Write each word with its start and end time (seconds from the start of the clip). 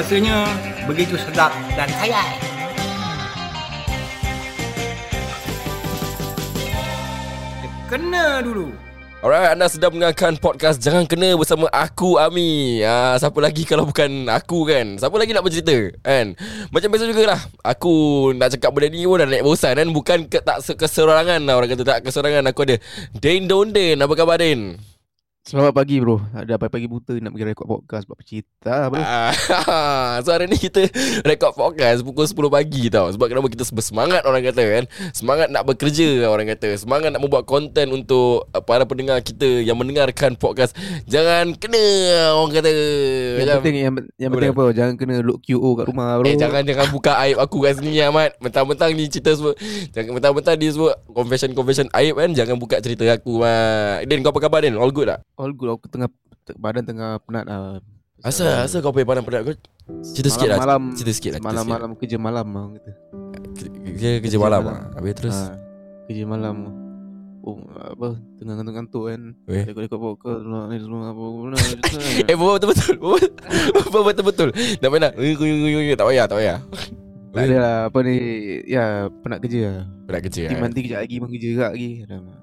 Rasanya 0.00 0.48
begitu 0.88 1.12
sedap 1.20 1.52
dan 1.76 1.84
kaya. 2.00 2.24
Kena 7.84 8.40
dulu. 8.40 8.72
Alright, 9.20 9.52
anda 9.52 9.68
sedang 9.68 9.92
mendengarkan 9.92 10.40
podcast 10.40 10.80
Jangan 10.80 11.04
Kena 11.04 11.36
bersama 11.36 11.68
aku, 11.68 12.16
Ami. 12.16 12.80
Ah, 12.80 13.12
Siapa 13.20 13.36
lagi 13.44 13.68
kalau 13.68 13.84
bukan 13.84 14.24
aku 14.32 14.64
kan? 14.64 14.96
Siapa 14.96 15.12
lagi 15.20 15.36
nak 15.36 15.44
bercerita 15.44 15.76
kan? 16.00 16.32
Macam 16.72 16.88
biasa 16.88 17.04
jugalah. 17.04 17.40
Aku 17.60 17.92
nak 18.32 18.56
cakap 18.56 18.72
benda 18.72 18.88
ni 18.88 19.04
pun 19.04 19.20
dah 19.20 19.28
naik 19.28 19.44
bosan 19.44 19.76
kan? 19.76 19.88
Bukan 19.92 20.32
ke, 20.32 20.40
tak 20.40 20.64
se- 20.64 20.80
keserangan 20.80 21.44
lah. 21.44 21.60
Orang 21.60 21.76
kata 21.76 21.84
tak 21.84 22.08
keserangan 22.08 22.48
Aku 22.48 22.64
ada 22.64 22.80
Dane 23.12 23.44
Donden 23.44 24.00
Apa 24.00 24.16
khabar 24.16 24.40
Dane? 24.40 24.80
Selamat 25.40 25.72
pagi 25.72 25.96
bro. 25.96 26.20
Ada 26.36 26.60
pagi 26.60 26.84
buta 26.84 27.16
nak 27.16 27.32
pergi 27.32 27.48
rekod 27.48 27.64
podcast? 27.64 28.04
Buat 28.04 28.20
cerita 28.28 28.92
bro. 28.92 29.00
Ah, 29.00 30.20
so 30.22 30.36
hari 30.36 30.52
ni 30.52 30.60
kita 30.60 30.84
rekod 31.24 31.56
podcast 31.56 32.04
pukul 32.04 32.28
10 32.28 32.52
pagi 32.52 32.92
tau. 32.92 33.08
Sebab 33.08 33.24
kenapa 33.24 33.48
kita 33.48 33.64
bersemangat 33.72 34.28
orang 34.28 34.44
kata 34.44 34.60
kan? 34.60 34.84
Semangat 35.16 35.48
nak 35.48 35.64
bekerja 35.64 36.28
orang 36.28 36.44
kata. 36.44 36.76
Semangat 36.76 37.16
nak 37.16 37.24
membuat 37.24 37.48
konten 37.48 37.88
untuk 37.88 38.52
uh, 38.52 38.60
para 38.60 38.84
pendengar 38.84 39.24
kita 39.24 39.64
Yang 39.64 39.80
mendengarkan 39.80 40.36
podcast. 40.36 40.76
Jangan 41.08 41.56
kena 41.56 41.82
orang 42.36 42.60
kata. 42.60 42.70
Yang 43.40 43.58
penting 43.64 43.76
yang, 43.80 43.94
yang 44.20 44.30
penting 44.36 44.52
apa? 44.52 44.64
Jangan 44.76 44.94
kena 45.00 45.24
look 45.24 45.40
QO 45.40 45.72
kat 45.72 45.88
rumah 45.88 46.20
bro. 46.20 46.28
Eh 46.28 46.36
jangan 46.36 46.68
jangan 46.68 46.92
buka 46.92 47.16
aib 47.24 47.40
aku 47.40 47.64
kat 47.64 47.80
sini 47.80 47.96
Ahmad. 48.04 48.36
Mentang-mentang 48.44 48.92
ni 48.92 49.08
cerita 49.08 49.32
semua 49.32 49.56
Jangan 49.96 50.20
mentang-mentang 50.20 50.60
dia 50.60 50.68
semua 50.68 51.00
Confession-confession 51.08 51.88
aib 51.96 52.20
kan? 52.20 52.28
Jangan 52.36 52.60
buka 52.60 52.76
cerita 52.84 53.08
aku 53.08 53.40
mat 53.40 54.04
Din 54.04 54.20
kau 54.20 54.36
apa 54.36 54.40
khabar 54.44 54.60
Din? 54.62 54.76
All 54.76 54.92
good 54.92 55.08
tak? 55.08 55.29
All 55.40 55.56
good 55.56 55.72
aku 55.72 55.88
tengah 55.88 56.12
Badan 56.60 56.84
tengah 56.84 57.16
penat 57.24 57.48
lah 57.48 57.80
Asal, 58.20 58.52
asal 58.60 58.84
kau 58.84 58.92
pergi 58.92 59.08
pandang 59.08 59.24
penat 59.24 59.40
kau 59.48 59.56
Cerita 60.04 60.28
sikit 60.28 60.48
lah 60.52 60.58
Malam-malam 60.60 60.92
Cerita 60.92 61.12
sikit 61.16 61.30
lah 61.32 61.40
cerita 61.40 61.48
sikit. 61.48 61.48
Malam-malam 61.48 61.90
kerja 61.96 62.16
malam 62.20 62.46
lah 62.52 62.60
orang 62.60 62.74
kata 62.76 62.90
Kerja, 63.80 64.10
kerja 64.20 64.36
malam 64.36 64.62
ah. 64.68 64.80
Habis 65.00 65.12
terus? 65.16 65.38
Ha, 65.40 65.56
Kerja 66.04 66.24
malam 66.28 66.56
Oh 67.40 67.56
apa 67.72 68.20
Tengah 68.36 68.54
ngantuk-ngantuk 68.60 69.02
kan. 69.08 69.20
Rekod-rekod 69.48 69.96
podcast 69.96 70.44
lah, 70.44 70.68
Ni 70.68 70.76
semua 70.76 71.08
apa 71.08 71.24
Eh 72.30 72.36
bawa 72.36 72.60
betul-betul 72.60 72.94
Bawa 73.00 74.02
betul-betul. 74.12 74.48
Dah 74.76 74.88
mana 74.92 75.08
Tak 75.16 76.04
payah 76.04 76.24
tak 76.28 76.36
payah. 76.36 76.58
Tak 77.32 77.42
ada 77.48 77.56
lah 77.56 77.76
Apa 77.88 77.98
ni 78.04 78.16
Ya 78.68 79.08
penat 79.24 79.40
kerja 79.40 79.60
lah. 79.64 79.84
Nak 80.12 80.20
kerja 80.28 80.40
Nanti 80.44 80.52
kan 80.52 80.60
nanti 80.68 80.80
kejap 80.84 80.98
lagi 81.00 81.14
Memang 81.16 81.30
kerja 81.32 81.48
juga 81.48 81.66
lagi. 81.72 81.90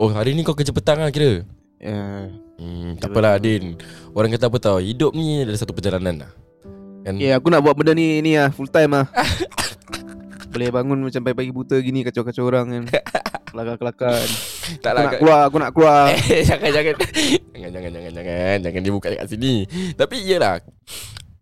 Oh 0.01 0.09
hari 0.09 0.33
ni 0.33 0.41
kau 0.41 0.57
kerja 0.57 0.73
petang 0.73 0.97
lah 0.97 1.13
kira 1.13 1.45
Ya. 1.77 2.33
Hmm, 2.57 2.97
tak 2.97 3.13
apalah 3.13 3.37
Din. 3.37 3.77
Orang 4.17 4.33
kata 4.33 4.49
apa 4.49 4.57
tau 4.57 4.81
Hidup 4.81 5.13
ni 5.13 5.45
adalah 5.45 5.61
satu 5.61 5.77
perjalanan 5.77 6.25
lah. 6.25 6.31
Kan? 7.05 7.21
Ya 7.21 7.37
aku 7.37 7.53
nak 7.53 7.61
buat 7.61 7.77
benda 7.77 7.93
ni 7.93 8.19
Ni 8.25 8.33
lah 8.33 8.49
full 8.49 8.67
time 8.67 8.97
lah. 8.97 9.05
Boleh 10.51 10.73
bangun 10.73 10.97
macam 11.05 11.21
pagi-pagi 11.21 11.53
buta 11.53 11.77
gini 11.77 12.01
Kacau-kacau 12.01 12.49
orang 12.49 12.65
kan. 12.67 12.83
Kelakar-kelakar. 13.53 14.17
Kan. 14.17 14.29
Tak 14.81 14.91
Aku 14.91 14.97
lah 14.97 15.01
nak 15.05 15.11
kau- 15.13 15.19
keluar 15.21 15.41
Aku 15.45 15.57
nak 15.61 15.71
keluar. 15.71 16.01
Eh 16.33 16.41
jangan 16.43 16.69
jangan. 16.73 16.95
Jangan 17.53 17.69
jangan 17.71 17.91
jangan 17.93 18.11
jangan. 18.11 18.57
Jangan 18.65 18.81
dibuka 18.81 19.07
kat 19.13 19.27
sini. 19.29 19.55
Tapi 19.93 20.15
iyalah 20.25 20.57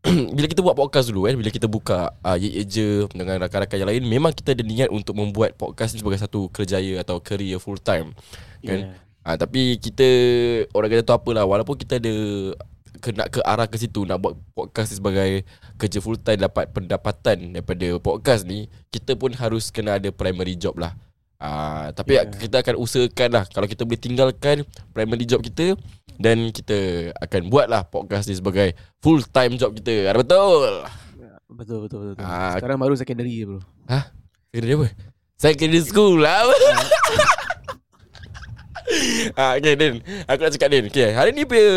Bila 0.36 0.46
kita 0.46 0.62
buat 0.62 0.78
podcast 0.78 1.10
dulu 1.10 1.26
kan 1.26 1.34
Bila 1.40 1.50
kita 1.50 1.66
buka 1.66 2.14
uh, 2.22 2.38
Ye 2.38 2.62
Ye 2.62 2.64
Je 2.68 2.90
Dengan 3.10 3.42
rakan-rakan 3.42 3.74
yang 3.82 3.90
lain 3.90 4.04
Memang 4.06 4.38
kita 4.38 4.54
ada 4.54 4.62
niat 4.62 4.94
Untuk 4.94 5.18
membuat 5.18 5.58
podcast 5.58 5.98
ni 5.98 6.06
Sebagai 6.06 6.22
satu 6.22 6.46
kerjaya 6.54 7.02
Atau 7.02 7.18
career 7.24 7.58
full 7.58 7.80
time. 7.80 8.12
Kan? 8.62 8.92
Yeah. 8.92 9.06
Ah 9.26 9.42
tapi 9.42 9.82
kita 9.82 10.06
orang 10.78 10.94
kata 10.94 11.02
tu 11.02 11.16
apalah 11.18 11.50
walaupun 11.50 11.74
kita 11.74 11.98
ada 11.98 12.14
ke 13.02 13.10
nak 13.10 13.34
ke 13.34 13.42
arah 13.42 13.66
ke 13.66 13.74
situ 13.82 14.06
nak 14.06 14.22
buat 14.22 14.38
podcast 14.54 14.94
ni 14.94 15.02
sebagai 15.02 15.30
kerja 15.82 15.98
full 15.98 16.22
time 16.22 16.46
dapat 16.46 16.70
pendapatan 16.70 17.58
daripada 17.58 17.98
podcast 17.98 18.46
ni 18.46 18.70
kita 18.94 19.18
pun 19.18 19.34
harus 19.34 19.74
kena 19.74 19.98
ada 19.98 20.14
primary 20.14 20.54
job 20.54 20.78
lah. 20.78 20.94
Ah 21.42 21.90
tapi 21.98 22.22
yeah. 22.22 22.30
Kita 22.30 22.62
akan 22.62 22.78
usahakan 22.78 23.30
lah 23.34 23.44
kalau 23.50 23.66
kita 23.66 23.82
boleh 23.82 23.98
tinggalkan 23.98 24.62
primary 24.94 25.26
job 25.26 25.42
kita 25.42 25.74
dan 26.22 26.54
kita 26.54 27.10
akan 27.18 27.50
buat 27.50 27.66
lah 27.66 27.82
podcast 27.82 28.30
ni 28.30 28.38
sebagai 28.38 28.78
full 29.02 29.26
time 29.26 29.58
job 29.58 29.74
kita. 29.74 30.14
Ada 30.14 30.22
betul? 30.22 30.70
Betul 31.50 31.78
betul 31.90 31.98
betul. 31.98 32.14
betul. 32.14 32.30
Ah. 32.30 32.62
Sekarang 32.62 32.78
baru 32.78 32.94
secondary 32.94 33.42
bro. 33.42 33.58
Kena 34.54 34.66
dia 34.70 34.78
apa? 34.78 34.88
Secondary 35.36 35.82
school 35.82 36.22
lah 36.22 36.46
Ah, 39.40 39.58
okay 39.58 39.74
Din. 39.74 40.02
Aku 40.30 40.40
nak 40.46 40.52
cakap 40.54 40.70
Din. 40.70 40.86
Okay, 40.90 41.12
Hari 41.14 41.34
ni 41.34 41.44
punya 41.46 41.68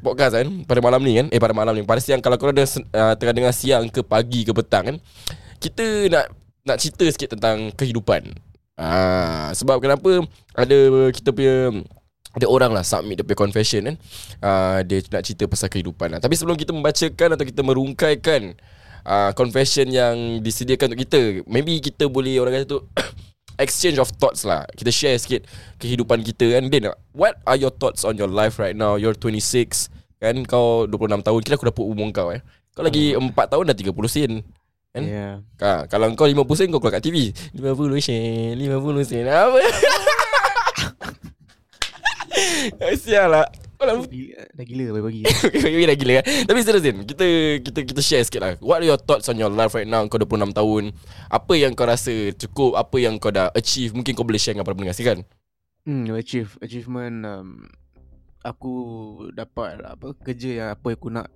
Podcast 0.00 0.36
kan 0.36 0.48
Pada 0.68 0.80
malam 0.84 1.00
ni 1.02 1.16
kan 1.16 1.26
Eh 1.32 1.40
pada 1.40 1.56
malam 1.56 1.72
ni 1.72 1.82
Pada 1.82 2.00
siang 2.00 2.20
Kalau 2.20 2.36
korang 2.36 2.56
dah 2.56 2.68
uh, 2.68 3.14
Tengah 3.16 3.34
dengar 3.34 3.52
siang 3.56 3.88
ke 3.88 4.04
pagi 4.04 4.44
ke 4.44 4.52
petang 4.52 4.84
kan 4.84 4.96
Kita 5.58 5.84
nak 6.12 6.26
Nak 6.66 6.76
cerita 6.80 7.04
sikit 7.08 7.38
tentang 7.38 7.72
Kehidupan. 7.72 8.36
Ah, 8.76 9.50
Sebab 9.56 9.80
kenapa 9.80 10.24
Ada 10.52 11.10
Kita 11.12 11.32
punya 11.32 11.72
ada 12.36 12.52
orang 12.52 12.68
lah 12.68 12.84
submit 12.84 13.16
dia 13.16 13.24
punya 13.24 13.48
confession 13.48 13.80
kan 13.80 13.96
uh, 14.44 14.84
Dia 14.84 15.00
nak 15.08 15.24
cerita 15.24 15.48
pasal 15.48 15.72
kehidupan 15.72 16.12
lah. 16.12 16.20
Tapi 16.20 16.36
sebelum 16.36 16.60
kita 16.60 16.76
membacakan 16.76 17.32
Atau 17.32 17.48
kita 17.48 17.64
merungkaikan 17.64 18.52
uh, 19.08 19.32
Confession 19.32 19.88
yang 19.88 20.44
disediakan 20.44 20.92
untuk 20.92 21.00
kita 21.08 21.20
Maybe 21.48 21.80
kita 21.80 22.04
boleh 22.12 22.36
Orang 22.36 22.60
kata 22.60 22.68
tu 22.68 22.84
exchange 23.58 23.98
of 24.00 24.08
thoughts 24.16 24.44
lah. 24.44 24.64
Kita 24.72 24.92
share 24.92 25.16
sikit 25.16 25.44
kehidupan 25.80 26.22
kita 26.24 26.56
kan. 26.56 26.68
Din, 26.68 26.88
what 27.12 27.40
are 27.48 27.56
your 27.56 27.72
thoughts 27.72 28.04
on 28.04 28.16
your 28.16 28.30
life 28.30 28.60
right 28.60 28.76
now? 28.76 28.96
You're 28.96 29.16
26 29.16 29.88
kan 30.16 30.36
kau 30.48 30.88
26 30.88 31.24
tahun. 31.24 31.40
Kira 31.44 31.54
aku 31.60 31.68
dah 31.68 31.76
put 31.76 31.86
umur 31.88 32.08
kau 32.12 32.28
eh. 32.32 32.40
Kau 32.76 32.84
lagi 32.84 33.16
4 33.16 33.32
tahun 33.32 33.72
dah 33.72 33.76
30 33.76 33.92
sen. 34.08 34.32
Kan? 34.96 35.02
Yeah. 35.04 35.34
Ha, 35.60 35.84
kalau 35.88 36.08
kau 36.16 36.28
50 36.28 36.40
sen 36.56 36.68
kau 36.72 36.80
keluar 36.80 37.00
kat 37.00 37.04
TV. 37.04 37.32
50 37.56 38.00
sen, 38.00 38.56
50 38.56 39.08
sen. 39.08 39.24
Apa? 39.28 39.60
Sial 43.00 43.28
lah. 43.32 43.48
Kau 43.76 43.84
dah 43.88 43.94
Gila, 44.00 44.40
dah 44.52 44.64
gila 44.64 44.84
pagi-pagi. 44.96 45.20
Kau 45.52 45.86
dah 45.86 45.96
gila 45.96 46.12
kan 46.18 46.24
Tapi 46.44 46.58
serius 46.60 46.82
Din 46.82 46.96
Kita 47.04 47.26
kita 47.60 47.78
kita 47.84 48.00
share 48.00 48.24
sikit 48.24 48.40
lah 48.40 48.52
What 48.58 48.80
are 48.80 48.88
your 48.88 48.96
thoughts 48.96 49.28
on 49.28 49.36
your 49.36 49.48
life 49.48 49.72
right 49.72 49.84
now 49.84 50.00
Kau 50.08 50.16
26 50.16 50.52
tahun 50.52 50.96
Apa 51.28 51.52
yang 51.54 51.72
kau 51.72 51.84
rasa 51.84 52.12
cukup 52.32 52.74
Apa 52.74 52.96
yang 52.96 53.16
kau 53.16 53.28
dah 53.28 53.52
achieve 53.52 53.92
Mungkin 53.92 54.12
kau 54.12 54.24
boleh 54.24 54.40
share 54.40 54.56
dengan 54.56 54.64
para 54.64 54.72
pendengar 54.72 54.96
silakan 54.96 55.28
hmm, 55.86 56.18
achieve 56.18 56.58
achievement 56.58 57.22
um, 57.22 57.62
aku 58.42 58.74
dapat 59.30 59.78
apa 59.82 60.14
kerja 60.18 60.50
yang 60.50 60.68
apa 60.70 60.86
yang 60.88 60.98
aku 60.98 61.08
nak 61.10 61.26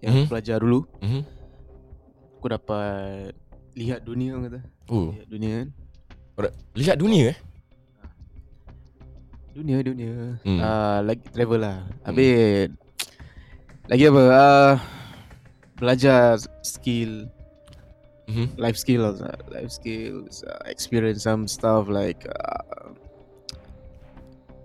yang 0.00 0.12
Mhm. 0.12 0.20
aku 0.24 0.30
belajar 0.32 0.56
dulu. 0.56 0.80
Mhm. 1.04 1.20
Aku 2.40 2.46
dapat 2.48 3.36
lihat 3.76 4.00
dunia 4.00 4.40
kata. 4.40 4.60
Oh, 4.88 5.12
Lihat 5.12 5.28
dunia 5.28 5.52
kan. 5.52 5.68
Lihat 6.72 6.96
dunia 6.96 7.24
eh 7.32 7.38
Dunia 9.60 9.78
dunia. 9.84 10.40
Hmm. 10.40 10.48
Hmm. 10.48 10.58
Uh, 10.58 10.98
lagi 11.04 11.24
travel 11.28 11.60
lah. 11.60 11.78
Habis 12.02 12.72
lagi 13.86 14.04
apa? 14.06 14.22
Uh, 14.24 14.72
belajar 15.76 16.20
skill 16.60 17.28
Mhm. 18.24 18.46
life 18.56 18.78
skills 18.78 19.18
uh, 19.18 19.34
life 19.50 19.74
skills 19.74 20.46
uh, 20.46 20.62
experience 20.64 21.26
some 21.26 21.50
stuff 21.50 21.90
like 21.90 22.22
uh, 22.30 22.94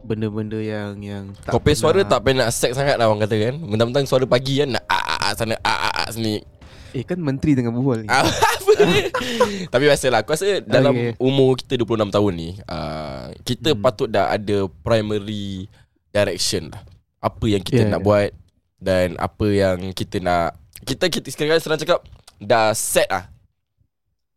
benda-benda 0.05 0.61
yang 0.61 1.01
yang 1.01 1.25
Kau 1.43 1.57
punya 1.57 1.73
suara 1.73 2.05
tak 2.05 2.21
payah 2.21 2.45
nak 2.45 2.53
sex 2.53 2.77
sangat 2.77 2.93
lah 2.95 3.09
orang 3.09 3.25
kata 3.25 3.33
kan 3.41 3.55
Mentang-mentang 3.57 4.05
suara 4.05 4.29
pagi 4.29 4.61
kan 4.61 4.69
Nak 4.69 4.85
a 4.85 4.97
a 5.01 5.15
a 5.17 5.29
sana 5.33 5.57
a 5.57 5.73
a 5.81 5.89
a 5.97 6.03
sini 6.07 6.45
eh 6.93 7.01
kan 7.01 7.17
menteri 7.17 7.57
tengah 7.57 7.73
berbual 7.73 8.05
ni 8.05 8.07
Ah, 8.07 8.21
Apa 8.61 8.71
ni 8.85 9.01
Tapi 9.73 9.83
biasalah 9.83 10.21
Aku 10.21 10.37
rasa 10.37 10.61
dalam 10.61 10.93
Okay. 10.93 11.11
umur 11.17 11.57
kita 11.57 11.73
26 11.75 12.13
tahun 12.13 12.31
ni 12.37 12.49
uh, 12.69 13.04
Kita 13.41 13.69
Hmm. 13.69 13.81
patut 13.81 14.07
dah 14.07 14.29
ada 14.29 14.57
primary 14.79 15.67
direction 16.09 16.69
lah. 16.69 16.81
Apa 17.19 17.45
yang 17.45 17.59
kita 17.59 17.81
Yeah, 17.81 17.89
nak 17.89 17.99
yeah. 17.99 18.05
buat 18.05 18.29
Dan 18.77 19.07
apa 19.17 19.45
yang 19.47 19.77
kita 19.91 20.19
nak 20.19 20.53
Kita, 20.79 21.09
kita 21.09 21.27
sekarang 21.27 21.57
senang 21.57 21.77
cakap 21.77 22.05
Dah 22.37 22.69
set 22.71 23.07
lah. 23.07 23.27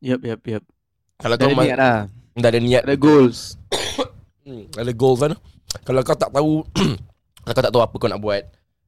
Yep 0.00 0.20
yep 0.24 0.40
yep 0.48 0.62
Kalau 1.16 1.34
dah 1.34 1.44
kau 1.44 1.50
ada 1.50 1.54
ma- 1.54 1.66
niat 1.66 1.76
lah. 1.76 1.98
Dah 2.32 2.48
ada 2.48 2.58
niat. 2.58 2.82
Ada 2.82 2.96
goals. 2.96 3.58
Hmm, 4.42 4.64
Ada 4.72 4.92
goals 4.92 5.20
kan 5.20 5.32
Kalau 5.82 6.00
kau 6.00 6.16
tak 6.16 6.30
tahu 6.30 6.64
Kalau 7.44 7.52
kau 7.52 7.62
tak 7.62 7.70
tahu 7.70 7.82
apa 7.82 7.94
kau 7.94 8.08
nak 8.08 8.18
buat 8.18 8.42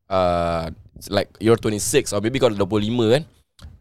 uh, 0.09 0.65
Like 1.07 1.29
you're 1.37 1.57
26 1.57 2.11
Or 2.11 2.21
maybe 2.21 2.37
kau 2.37 2.49
dah 2.49 2.57
25 2.57 2.89
kan 3.11 3.23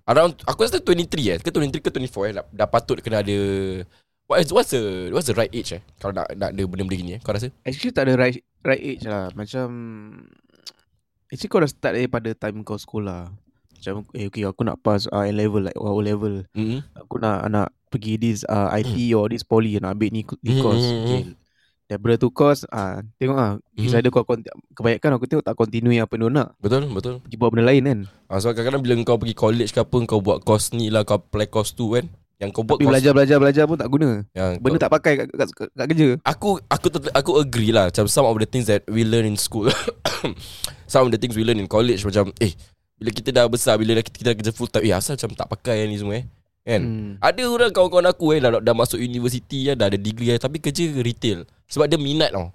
Around 0.05 0.43
Aku 0.43 0.59
rasa 0.61 0.81
23 0.81 0.99
eh. 1.29 1.39
Ke 1.39 1.47
23 1.47 1.79
ke 1.79 1.89
24 1.89 2.27
eh 2.27 2.33
Dah, 2.33 2.45
dah 2.45 2.67
patut 2.67 2.99
kena 2.99 3.21
ada 3.21 3.37
What 4.29 4.45
is, 4.45 4.53
what's 4.53 4.69
the 4.69 5.09
What's 5.09 5.25
the 5.25 5.33
right 5.33 5.49
age 5.49 5.73
eh? 5.73 5.81
Kalau 5.97 6.13
nak, 6.13 6.29
nak 6.37 6.53
ada 6.53 6.61
benda-benda 6.69 7.01
gini 7.01 7.11
eh? 7.17 7.21
Kau 7.25 7.33
rasa? 7.33 7.49
Actually 7.65 7.97
tak 7.97 8.05
ada 8.05 8.13
right 8.13 8.37
right 8.61 8.77
age 8.77 9.01
lah. 9.09 9.33
Macam 9.33 9.67
actually 11.33 11.49
kau 11.49 11.57
dah 11.57 11.69
start 11.69 11.97
daripada 11.97 12.29
time 12.37 12.61
kau 12.61 12.77
sekolah. 12.77 13.33
Macam 13.73 14.05
eh 14.13 14.29
okay 14.29 14.45
aku 14.45 14.61
nak 14.61 14.77
pass 14.85 15.09
uh, 15.09 15.25
A 15.25 15.33
level 15.33 15.65
like 15.65 15.77
O 15.81 15.97
level. 15.97 16.45
Mm-hmm. 16.53 16.79
aku 16.93 17.15
nak 17.17 17.49
nak 17.49 17.67
pergi 17.89 18.21
this 18.21 18.45
uh, 18.45 18.69
IT 18.69 18.93
or 19.17 19.33
this 19.33 19.41
poly 19.41 19.81
nak 19.81 19.97
ambil 19.97 20.13
ni 20.13 20.21
ni 20.45 20.61
course. 20.61 20.85
Hmm. 20.85 21.01
okay. 21.09 21.21
Daripada 21.89 22.21
tu 22.21 22.29
course 22.29 22.69
ah 22.69 23.01
Tengok 23.17 23.33
ah 23.33 23.57
Mhm. 23.73 23.81
Is 23.81 23.97
ada 23.97 24.13
kau 24.13 24.21
Kebanyakan 24.77 25.17
aku 25.17 25.25
tengok 25.25 25.41
tak 25.41 25.57
continue 25.57 25.97
apa 25.97 26.13
dia 26.21 26.29
nak. 26.29 26.53
Betul 26.61 26.85
betul. 26.93 27.17
Pergi 27.25 27.33
buat 27.33 27.49
benda 27.49 27.65
lain 27.65 27.81
kan? 27.81 27.99
Ah, 28.29 28.37
So 28.37 28.53
kadang-kadang 28.53 28.85
bila 28.85 28.93
kau 29.01 29.17
pergi 29.17 29.33
college 29.33 29.73
ke 29.73 29.81
apa 29.81 29.97
Kau 30.05 30.21
buat 30.21 30.45
course 30.45 30.69
ni 30.69 30.93
lah 30.93 31.01
Kau 31.01 31.17
apply 31.17 31.49
course 31.49 31.73
tu 31.73 31.97
kan 31.97 32.05
Yang 32.39 32.49
kau 32.55 32.63
buat 32.63 32.79
Tapi 32.79 32.87
course 32.87 32.93
belajar-belajar-belajar 32.95 33.63
pun 33.67 33.77
tak 33.77 33.89
guna 33.91 34.09
yang 34.31 34.63
Benda 34.63 34.79
kau, 34.79 34.83
tak 34.87 34.91
pakai 34.95 35.11
kat, 35.19 35.27
kat, 35.27 35.49
kat, 35.51 35.69
kat 35.75 35.85
kerja 35.91 36.07
Aku 36.23 36.49
aku 36.71 36.87
aku 37.11 37.31
agree 37.35 37.75
lah 37.75 37.91
Macam 37.91 38.07
some 38.07 38.23
of 38.23 38.35
the 38.39 38.47
things 38.47 38.71
that 38.71 38.87
we 38.87 39.03
learn 39.03 39.27
in 39.27 39.35
school 39.35 39.67
Some 40.91 41.07
of 41.07 41.11
the 41.11 41.19
things 41.19 41.35
we 41.35 41.43
learn 41.43 41.59
in 41.59 41.67
college 41.67 41.99
Macam 42.07 42.31
eh 42.39 42.55
Bila 42.95 43.11
kita 43.11 43.35
dah 43.35 43.43
besar 43.51 43.75
Bila 43.75 43.99
kita, 43.99 44.15
kita 44.15 44.27
dah 44.31 44.35
kerja 44.39 44.51
full 44.55 44.71
time 44.71 44.87
Eh 44.87 44.95
asal 44.95 45.19
macam 45.19 45.35
tak 45.35 45.47
pakai 45.51 45.83
yang 45.83 45.91
ni 45.91 45.99
semua 45.99 46.15
eh 46.15 46.25
Kan 46.63 46.81
hmm. 46.85 47.11
Ada 47.19 47.41
orang 47.43 47.71
kawan-kawan 47.75 48.07
aku 48.07 48.25
eh 48.35 48.39
dah, 48.39 48.61
dah 48.63 48.75
masuk 48.75 48.99
universiti 48.99 49.67
ya, 49.67 49.73
dah 49.75 49.91
ada 49.91 49.97
degree 49.97 50.31
ya, 50.31 50.37
tapi 50.37 50.59
kerja 50.61 50.91
retail 51.01 51.47
sebab 51.69 51.85
dia 51.85 52.01
minat 52.01 52.33
tau. 52.33 52.49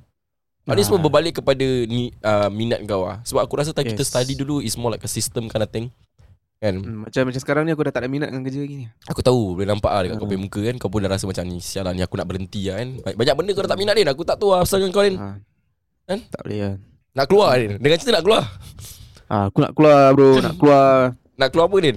Ah. 0.66 0.74
Ini 0.74 0.80
Ah. 0.80 0.86
semua 0.86 1.00
berbalik 1.00 1.38
kepada 1.40 1.66
ni 1.86 2.10
uh, 2.20 2.50
minat 2.50 2.82
kau 2.84 3.06
ah. 3.06 3.22
Sebab 3.24 3.42
aku 3.42 3.54
rasa 3.58 3.70
time 3.70 3.90
kita 3.90 4.02
Yes. 4.02 4.10
study 4.12 4.34
dulu 4.34 4.58
is 4.60 4.74
more 4.74 4.92
like 4.92 5.02
a 5.02 5.10
system 5.10 5.46
kind 5.46 5.62
of 5.62 5.70
thing. 5.70 5.88
Kan? 6.64 6.80
Hmm, 6.80 7.04
Macam 7.04 7.28
macam 7.28 7.36
sekarang 7.38 7.62
ni 7.62 7.70
aku 7.70 7.84
dah 7.84 7.92
tak 7.92 8.00
ada 8.00 8.08
minat 8.08 8.28
dengan 8.28 8.40
kerja 8.42 8.56
lagi 8.58 8.74
ni 8.74 8.86
Aku 9.04 9.20
tahu 9.20 9.52
boleh 9.54 9.68
nampak 9.68 9.90
ah 9.90 10.00
dekat 10.00 10.16
kau 10.16 10.24
Ah. 10.24 10.30
punya 10.30 10.40
muka 10.40 10.60
kan 10.62 10.74
kau 10.76 10.88
pun 10.88 10.98
dah 10.98 11.10
rasa 11.10 11.24
macam 11.24 11.44
ni 11.44 11.60
sial 11.60 11.84
lah 11.84 11.92
ni 11.92 12.00
aku 12.00 12.14
nak 12.14 12.24
berhenti 12.24 12.64
lah 12.64 12.80
kan. 12.80 12.88
Ba- 13.02 13.16
Banyak 13.16 13.34
benda 13.34 13.50
kau 13.50 13.60
dah 13.60 13.70
tak 13.70 13.78
minat 13.78 13.94
Din. 13.94 14.08
Aku 14.08 14.22
tak 14.22 14.36
tahu 14.36 14.50
lah 14.50 14.64
pasal 14.64 14.80
dengan 14.80 14.90
kau 14.90 15.04
Din. 15.04 15.16
ha. 15.18 15.36
Kan? 16.04 16.18
Tak 16.26 16.40
boleh 16.40 16.58
kan 16.58 16.74
Nak 17.12 17.26
keluar 17.26 17.48
Din. 17.54 17.72
Dengan 17.76 17.96
cerita 17.96 18.12
nak 18.12 18.24
keluar. 18.24 18.42
ah, 19.26 19.44
Aku 19.46 19.58
nak 19.60 19.72
keluar 19.72 20.00
bro 20.10 20.30
Nak 20.38 20.54
keluar 20.56 20.88
Nak 21.34 21.48
keluar 21.48 21.66
apa 21.66 21.76
Din? 21.78 21.96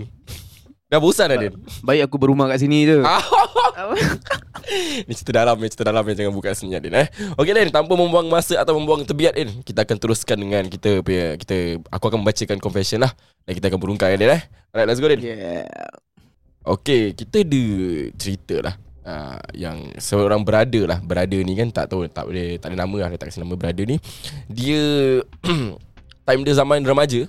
Dah 0.85 0.99
bosan 0.99 1.27
dah 1.27 1.37
Din. 1.37 1.53
Baik 1.79 2.01
aku 2.03 2.15
berumah 2.17 2.47
kat 2.47 2.59
sini 2.59 2.83
je 2.83 2.99
Ah. 2.99 3.23
Ni 5.07 5.13
cerita 5.15 5.31
dalam 5.43 5.55
ni 5.57 5.67
Cerita 5.71 5.87
dalam 5.87 6.03
yang 6.03 6.17
jangan 6.19 6.33
buka 6.35 6.51
sini 6.51 6.75
Din 6.83 6.95
eh. 6.95 7.07
Okay 7.39 7.55
Din 7.55 7.71
Tanpa 7.71 7.95
membuang 7.95 8.27
masa 8.27 8.59
Atau 8.59 8.75
membuang 8.75 9.07
tebiat 9.07 9.33
Din 9.35 9.63
Kita 9.63 9.87
akan 9.87 9.97
teruskan 9.97 10.37
dengan 10.37 10.63
Kita 10.67 10.99
punya 11.01 11.39
kita 11.39 11.79
Aku 11.87 12.03
akan 12.11 12.21
membacakan 12.23 12.59
confession 12.59 12.99
lah. 13.01 13.11
Dan 13.47 13.55
kita 13.55 13.71
akan 13.71 13.79
berungkai 13.79 14.19
Din 14.19 14.31
eh. 14.31 14.41
Alright 14.75 14.87
let's 14.87 14.99
go 14.99 15.07
Din 15.07 15.23
Yeah. 15.23 15.67
Okay 16.67 17.15
Kita 17.15 17.47
ada 17.47 17.63
cerita 18.19 18.55
lah 18.59 18.75
uh, 19.07 19.39
Yang 19.55 19.95
seorang 20.03 20.43
brother 20.43 20.83
lah. 20.83 20.99
Brother 20.99 21.39
ni 21.47 21.55
kan 21.55 21.71
Tak 21.71 21.95
tahu 21.95 22.07
Tak 22.11 22.27
boleh 22.27 22.59
Tak 22.59 22.75
ada 22.75 22.77
nama 22.83 22.95
lah 23.07 23.07
Dia 23.15 23.19
tak 23.19 23.31
kasi 23.31 23.39
nama 23.39 23.55
brother 23.55 23.87
ni. 23.87 23.97
Dia 24.51 25.23
Time 26.27 26.43
dia 26.43 26.59
zaman 26.59 26.83
remaja. 26.83 27.23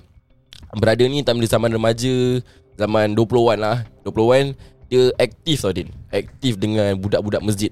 Brother 0.75 1.07
ni 1.07 1.23
time 1.23 1.39
dia 1.39 1.55
zaman 1.55 1.71
remaja 1.71 2.43
Zaman 2.75 3.15
20-an 3.15 3.59
lah. 3.59 3.77
20-an 4.03 4.55
Dia 4.89 5.13
aktif 5.21 5.61
tau 5.61 5.71
Din. 5.71 5.89
Aktif 6.09 6.57
dengan 6.57 6.97
budak-budak 6.97 7.45
masjid. 7.45 7.71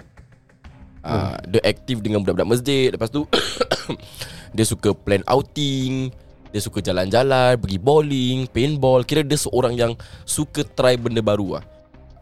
Uh, 1.01 1.37
Dia 1.49 1.61
aktif 1.65 1.99
dengan 1.99 2.21
budak-budak 2.21 2.49
masjid. 2.57 2.93
Lepas 2.93 3.09
tu 3.09 3.25
Dia 4.55 4.65
suka 4.65 4.93
plan 4.93 5.25
outing 5.27 6.13
Dia 6.53 6.61
suka 6.61 6.79
jalan-jalan 6.79 7.57
Pergi 7.57 7.79
bowling 7.81 8.47
Paintball. 8.53 9.03
Kira 9.03 9.25
dia 9.25 9.37
seorang 9.37 9.73
yang 9.73 9.93
Suka 10.23 10.61
try 10.63 10.95
benda 10.95 11.19
baru 11.19 11.59
lah 11.59 11.63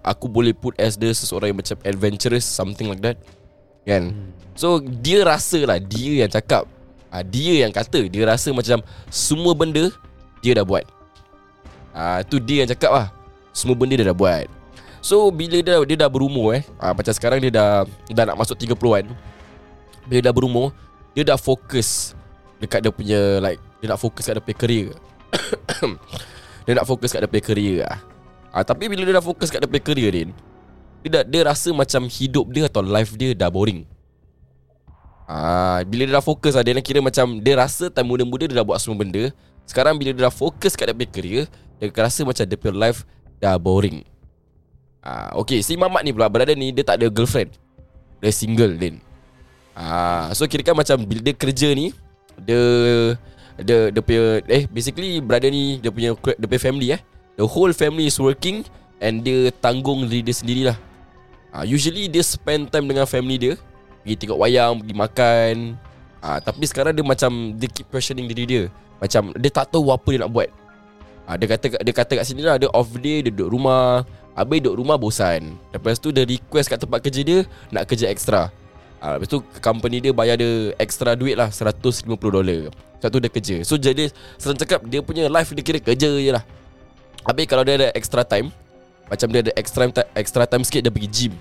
Aku 0.05 0.31
boleh 0.31 0.55
put 0.55 0.73
as 0.79 0.95
dia 0.95 1.11
Seseorang 1.11 1.53
yang 1.53 1.59
macam 1.59 1.77
adventurous 1.83 2.47
Something 2.47 2.87
like 2.89 3.03
that. 3.03 3.19
Kan? 3.85 4.33
So 4.55 4.79
dia 4.79 5.27
rasa 5.27 5.61
lah 5.67 5.77
Dia 5.77 6.25
yang 6.25 6.31
cakap. 6.31 6.65
Uh, 7.11 7.23
Dia 7.25 7.67
yang 7.67 7.73
kata 7.75 8.07
Dia 8.07 8.23
rasa 8.25 8.55
macam 8.55 8.79
Semua 9.11 9.51
benda 9.51 9.91
Dia 10.39 10.55
dah 10.57 10.65
buat. 10.65 10.85
Ah 11.95 12.19
tu 12.27 12.43
dia 12.43 12.67
yang 12.67 12.69
cakap 12.75 12.91
lah. 12.91 13.07
Semua 13.55 13.71
benda 13.79 13.95
dia 13.95 14.11
dah 14.11 14.17
buat. 14.17 14.51
So 15.05 15.29
bila 15.29 15.61
dia 15.61 15.77
dia 15.85 15.97
dah 16.01 16.09
berumur 16.09 16.57
eh, 16.57 16.65
ah, 16.81 16.89
macam 16.89 17.13
sekarang 17.13 17.37
dia 17.37 17.53
dah 17.53 17.85
dah 18.09 18.25
nak 18.25 18.41
masuk 18.41 18.57
30-an. 18.57 19.05
Bila 20.09 20.17
dia 20.17 20.25
dah 20.25 20.33
berumur, 20.33 20.73
dia 21.13 21.21
dah 21.21 21.37
fokus 21.37 22.17
dekat 22.57 22.81
dia 22.81 22.89
punya 22.89 23.37
like 23.37 23.61
dia 23.77 23.93
nak 23.93 24.01
fokus 24.01 24.25
kat 24.25 24.33
dia 24.33 24.41
punya 24.41 24.57
career. 24.57 24.87
dia 26.65 26.73
nak 26.73 26.89
fokus 26.89 27.13
kat 27.13 27.21
dia 27.21 27.29
punya 27.29 27.45
career 27.45 27.75
lah. 27.85 28.01
Ah 28.49 28.65
tapi 28.65 28.89
bila 28.89 29.05
dia 29.05 29.13
dah 29.13 29.21
fokus 29.21 29.53
kat 29.53 29.61
dia 29.61 29.69
punya 29.69 29.85
career 29.85 30.09
Din, 30.09 30.29
dia 31.05 31.21
dah, 31.21 31.21
dia 31.21 31.41
rasa 31.45 31.69
macam 31.69 32.09
hidup 32.09 32.49
dia 32.49 32.65
atau 32.65 32.81
life 32.81 33.13
dia 33.13 33.37
dah 33.37 33.53
boring. 33.53 33.85
Ah 35.29 35.85
bila 35.85 36.09
dia 36.09 36.17
dah 36.17 36.25
fokus 36.25 36.57
lah 36.57 36.65
dia 36.65 36.73
nak 36.73 36.81
kira 36.81 37.05
macam 37.05 37.45
dia 37.45 37.53
rasa 37.53 37.93
time 37.93 38.09
muda-muda 38.09 38.49
dia 38.49 38.57
dah 38.57 38.65
buat 38.65 38.81
semua 38.81 39.05
benda. 39.05 39.29
Sekarang 39.69 40.01
bila 40.01 40.17
dia 40.17 40.25
dah 40.25 40.33
fokus 40.33 40.73
kat 40.73 40.89
dia 40.89 40.97
punya 40.97 41.13
career, 41.13 41.43
dia 41.77 41.93
rasa 41.93 42.25
macam 42.25 42.41
dia 42.41 42.57
punya 42.57 42.73
life 42.73 43.05
dah 43.37 43.53
boring. 43.61 44.14
Ah, 45.05 45.29
okay, 45.37 45.61
si 45.61 45.77
Mamat 45.77 46.01
ni 46.01 46.09
pula 46.09 46.25
Brother 46.25 46.57
ni 46.57 46.73
Dia 46.73 46.81
tak 46.81 46.97
ada 46.97 47.13
girlfriend. 47.13 47.53
Dia 48.25 48.33
single 48.33 48.73
Din. 48.73 48.97
Ah, 49.77 50.33
So 50.33 50.49
kira 50.49 50.65
kan 50.65 50.73
macam 50.73 50.97
Bila 51.05 51.21
dia 51.21 51.37
kerja 51.37 51.69
ni 51.77 51.93
Dia 52.41 52.57
Dia 53.61 53.93
Dia 53.93 54.01
punya 54.01 54.41
Eh 54.49 54.65
basically 54.65 55.21
Brother 55.21 55.53
ni 55.53 55.77
Dia 55.77 55.93
punya 55.93 56.17
Dia 56.17 56.47
punya 56.49 56.63
family 56.63 56.87
eh. 56.97 57.01
The 57.37 57.45
whole 57.45 57.69
family 57.77 58.09
is 58.09 58.17
working 58.17 58.65
And 58.97 59.21
dia 59.21 59.53
tanggung 59.61 60.09
diri 60.09 60.25
dia 60.25 60.33
sendiri 60.33 60.73
lah 60.73 60.77
ah, 61.53 61.61
Usually 61.61 62.09
dia 62.09 62.25
spend 62.25 62.73
time 62.73 62.89
dengan 62.89 63.05
family 63.05 63.37
dia. 63.37 63.53
Pergi 64.01 64.25
tengok 64.25 64.41
wayang 64.41 64.81
Pergi 64.81 64.95
makan. 64.97 65.55
Ah, 66.17 66.41
Tapi 66.41 66.65
sekarang 66.65 66.97
dia 66.97 67.05
macam 67.05 67.53
Dia 67.53 67.69
keep 67.69 67.85
questioning 67.93 68.25
diri 68.25 68.43
dia. 68.49 68.63
Macam 68.97 69.37
Dia 69.37 69.53
tak 69.53 69.69
tahu 69.69 69.93
apa 69.93 70.07
dia 70.09 70.25
nak 70.25 70.33
buat 70.33 70.49
ah, 71.27 71.35
Dia 71.35 71.47
kata 71.51 71.65
Dia 71.81 71.93
kata 71.93 72.11
kat 72.21 72.25
sini 72.25 72.41
lah 72.45 72.55
Dia 72.57 72.69
off 72.71 72.89
day 72.97 73.25
Dia 73.25 73.31
duduk 73.33 73.57
rumah. 73.57 74.05
Habis 74.35 74.59
duduk 74.61 74.83
rumah 74.83 74.97
bosan. 74.99 75.55
Lepas 75.71 75.97
tu 75.97 76.11
dia 76.11 76.27
request 76.27 76.67
kat 76.67 76.79
tempat 76.81 76.99
kerja 77.01 77.21
dia 77.23 77.39
Nak 77.71 77.83
kerja 77.87 78.11
ekstra 78.11 78.51
ha, 78.99 79.15
Lepas 79.15 79.27
tu 79.31 79.39
company 79.63 80.03
dia 80.03 80.11
bayar 80.11 80.39
dia 80.39 80.75
Extra 80.77 81.13
duit 81.17 81.35
lah 81.35 81.49
150 81.49 82.05
dolar. 82.19 82.71
Sebab 82.99 83.09
tu 83.09 83.19
dia 83.21 83.31
kerja. 83.31 83.55
So 83.63 83.79
jadi 83.79 84.11
Senang 84.37 84.59
cakap 84.59 84.83
Dia 84.85 84.99
punya 85.01 85.27
life 85.27 85.51
dia 85.53 85.63
kira 85.63 85.79
kerja 85.81 86.09
je 86.09 86.31
lah. 86.31 86.43
Habis 87.25 87.45
kalau 87.49 87.65
dia 87.65 87.75
ada 87.79 87.87
extra 87.97 88.21
time 88.21 88.53
Macam 89.09 89.27
dia 89.33 89.41
ada 89.45 89.51
extra 89.57 89.89
time, 89.89 90.09
extra 90.13 90.43
time 90.45 90.63
sikit 90.65 90.81
Dia 90.85 90.93
pergi 90.93 91.09
gym. 91.09 91.33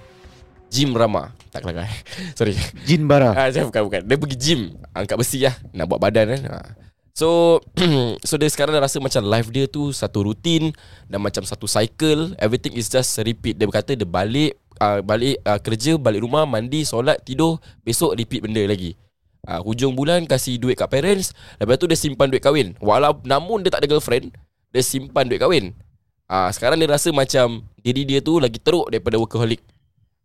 Gym 0.72 0.90
ramah 0.96 1.30
Tak 1.54 1.62
kelakar 1.62 1.86
Sorry. 2.38 2.56
Jin 2.82 3.06
bara. 3.06 3.30
Ah, 3.34 3.46
bukan 3.50 3.82
bukan. 3.86 4.00
Dia 4.06 4.16
pergi 4.18 4.36
gym, 4.38 4.60
angkat 4.90 5.16
besi 5.18 5.46
lah, 5.46 5.54
nak 5.70 5.86
buat 5.86 6.02
badan 6.02 6.34
kan. 6.34 6.42
Ha. 6.50 6.58
So 7.14 7.62
so 8.28 8.34
dia 8.34 8.50
sekarang 8.50 8.74
dah 8.74 8.82
rasa 8.82 8.98
macam 8.98 9.22
life 9.22 9.46
dia 9.54 9.70
tu 9.70 9.94
satu 9.94 10.26
rutin 10.26 10.74
dan 11.06 11.22
macam 11.22 11.46
satu 11.46 11.70
cycle, 11.70 12.34
everything 12.42 12.74
is 12.74 12.90
just 12.90 13.14
repeat. 13.22 13.54
Dia 13.54 13.70
berkata 13.70 13.94
dia 13.94 14.02
balik 14.02 14.58
uh, 14.82 14.98
balik 14.98 15.38
uh, 15.46 15.62
kerja, 15.62 15.94
balik 15.94 16.26
rumah, 16.26 16.42
mandi, 16.42 16.82
solat, 16.82 17.22
tidur, 17.22 17.62
besok 17.86 18.18
repeat 18.18 18.42
benda 18.42 18.66
lagi. 18.66 18.98
Uh, 19.46 19.62
hujung 19.62 19.94
bulan 19.94 20.26
kasih 20.26 20.58
duit 20.58 20.74
kat 20.74 20.90
parents, 20.90 21.30
lepas 21.62 21.78
tu 21.78 21.86
dia 21.86 21.94
simpan 21.94 22.26
duit 22.26 22.42
kahwin. 22.42 22.74
Walau 22.82 23.22
namun 23.22 23.62
dia 23.62 23.70
tak 23.70 23.86
ada 23.86 23.94
girlfriend, 23.94 24.34
dia 24.74 24.82
simpan 24.82 25.30
duit 25.30 25.38
kahwin. 25.38 25.70
Ah 26.26 26.48
uh, 26.48 26.50
sekarang 26.50 26.82
dia 26.82 26.90
rasa 26.90 27.14
macam 27.14 27.62
diri 27.78 28.02
dia 28.02 28.18
tu 28.18 28.42
lagi 28.42 28.58
teruk 28.58 28.90
daripada 28.90 29.22
workaholic. 29.22 29.62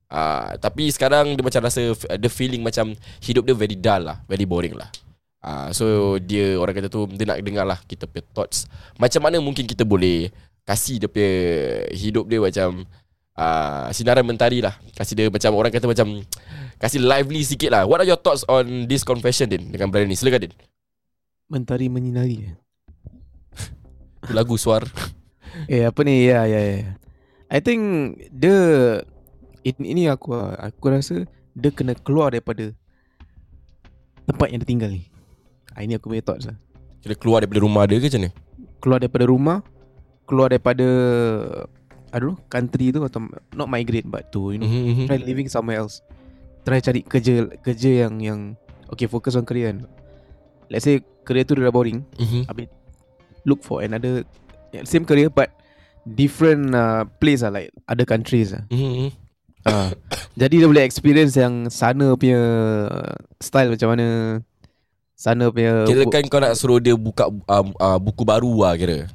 Ah, 0.09 0.57
tapi 0.57 0.89
sekarang 0.89 1.37
dia 1.37 1.45
macam 1.45 1.61
rasa 1.69 1.93
the 2.17 2.33
feeling 2.33 2.65
macam 2.65 2.97
hidup 3.21 3.45
dia 3.45 3.53
very 3.53 3.77
dull 3.77 4.09
lah, 4.09 4.17
very 4.25 4.41
boring 4.41 4.73
lah. 4.73 4.89
Ah, 5.39 5.71
so 5.71 6.19
dia 6.19 6.59
orang 6.59 6.75
kata 6.75 6.91
tu 6.91 7.07
dia 7.15 7.23
nak 7.23 7.39
dengar 7.39 7.63
lah 7.63 7.79
kita 7.87 8.03
punya 8.05 8.27
thoughts. 8.35 8.67
Macam 8.99 9.23
mana 9.23 9.39
mungkin 9.39 9.63
kita 9.63 9.87
boleh 9.87 10.35
kasih 10.67 10.99
dia 10.99 11.07
punya 11.07 11.31
hidup 11.95 12.27
dia 12.27 12.43
macam 12.43 12.83
ah, 13.39 13.87
sinaran 13.95 14.27
mentari 14.27 14.59
lah. 14.59 14.75
Kasih 14.91 15.15
dia 15.15 15.25
macam 15.31 15.55
orang 15.55 15.71
kata 15.71 15.87
macam 15.87 16.27
kasih 16.75 16.99
lively 16.99 17.39
sikit 17.47 17.71
lah. 17.71 17.87
What 17.87 18.03
are 18.03 18.09
your 18.09 18.19
thoughts 18.19 18.43
on 18.51 18.91
this 18.91 19.07
confession 19.07 19.47
Din 19.47 19.71
dengan 19.71 19.87
brother 19.87 20.11
ni? 20.11 20.19
Silakan 20.19 20.51
Din. 20.51 20.53
Mentari 21.47 21.87
menyinari 21.87 22.51
Tu 24.27 24.31
lagu 24.35 24.59
suar. 24.59 24.85
Eh 25.65 25.83
apa 25.83 26.05
ni 26.05 26.29
Ya 26.29 26.45
ya 26.45 26.61
ya 26.61 26.93
I 27.49 27.59
think 27.59 27.81
Dia 28.29 28.55
Ini, 29.65 29.85
ini 29.97 30.03
aku 30.07 30.37
Aku 30.37 30.93
rasa 30.93 31.25
Dia 31.57 31.73
kena 31.73 31.97
keluar 31.97 32.31
daripada 32.31 32.71
Tempat 34.29 34.47
yang 34.53 34.61
dia 34.61 34.69
tinggal 34.69 34.91
ni 34.93 35.08
Ini 35.79 35.95
aku 35.95 36.11
punya 36.11 36.21
thoughts 36.21 36.45
lah 36.45 36.57
Kira 36.99 37.15
keluar 37.15 37.39
daripada 37.39 37.63
rumah 37.63 37.87
dia 37.87 37.97
ke 37.97 38.11
macam 38.11 38.27
ni? 38.27 38.31
Keluar 38.79 38.99
daripada 38.99 39.25
rumah 39.25 39.57
Keluar 40.27 40.47
daripada 40.51 40.87
I 42.09 42.17
don't 42.17 42.35
know 42.35 42.37
Country 42.47 42.91
tu 42.91 42.99
Atau 43.01 43.27
Not 43.53 43.71
migrate 43.71 44.03
But 44.03 44.31
to 44.31 44.51
you 44.51 44.59
know 44.59 44.67
Mm-hmm. 44.67 45.07
Try 45.07 45.17
living 45.17 45.47
somewhere 45.47 45.79
else 45.79 46.03
Try 46.63 46.83
cari 46.83 47.01
kerja 47.01 47.47
Kerja 47.59 48.07
yang 48.07 48.19
yang 48.19 48.39
Okay 48.91 49.07
focus 49.07 49.39
on 49.39 49.47
career 49.47 49.71
kan 49.71 49.87
Let's 50.67 50.83
say 50.83 50.99
Career 51.23 51.47
tu 51.47 51.55
dah 51.55 51.71
boring 51.71 52.03
Mm-hmm. 52.19 52.43
Habis 52.45 52.67
Look 53.47 53.63
for 53.63 53.79
another 53.79 54.27
Same 54.83 55.07
career 55.07 55.31
but 55.31 55.49
Different 56.03 56.73
uh, 56.73 57.07
place 57.17 57.39
lah 57.39 57.53
Like 57.53 57.71
other 57.85 58.03
countries 58.03 58.51
lah 58.51 58.67
Mm-hmm. 58.67 59.09
uh, 59.63 59.95
Jadi 60.35 60.55
dia 60.59 60.67
boleh 60.67 60.83
experience 60.83 61.35
yang 61.35 61.71
Sana 61.71 62.15
punya 62.15 62.39
Style 63.39 63.71
macam 63.71 63.95
mana 63.95 64.07
Sana 65.19 65.51
punya 65.51 65.83
Kira 65.83 66.07
kan 66.07 66.23
kau 66.25 66.39
nak 66.39 66.55
suruh 66.55 66.79
dia 66.79 66.95
buka 66.95 67.27
uh, 67.27 67.65
uh, 67.75 67.99
buku 67.99 68.23
baru 68.23 68.63
lah 68.63 68.71
kira. 68.73 69.11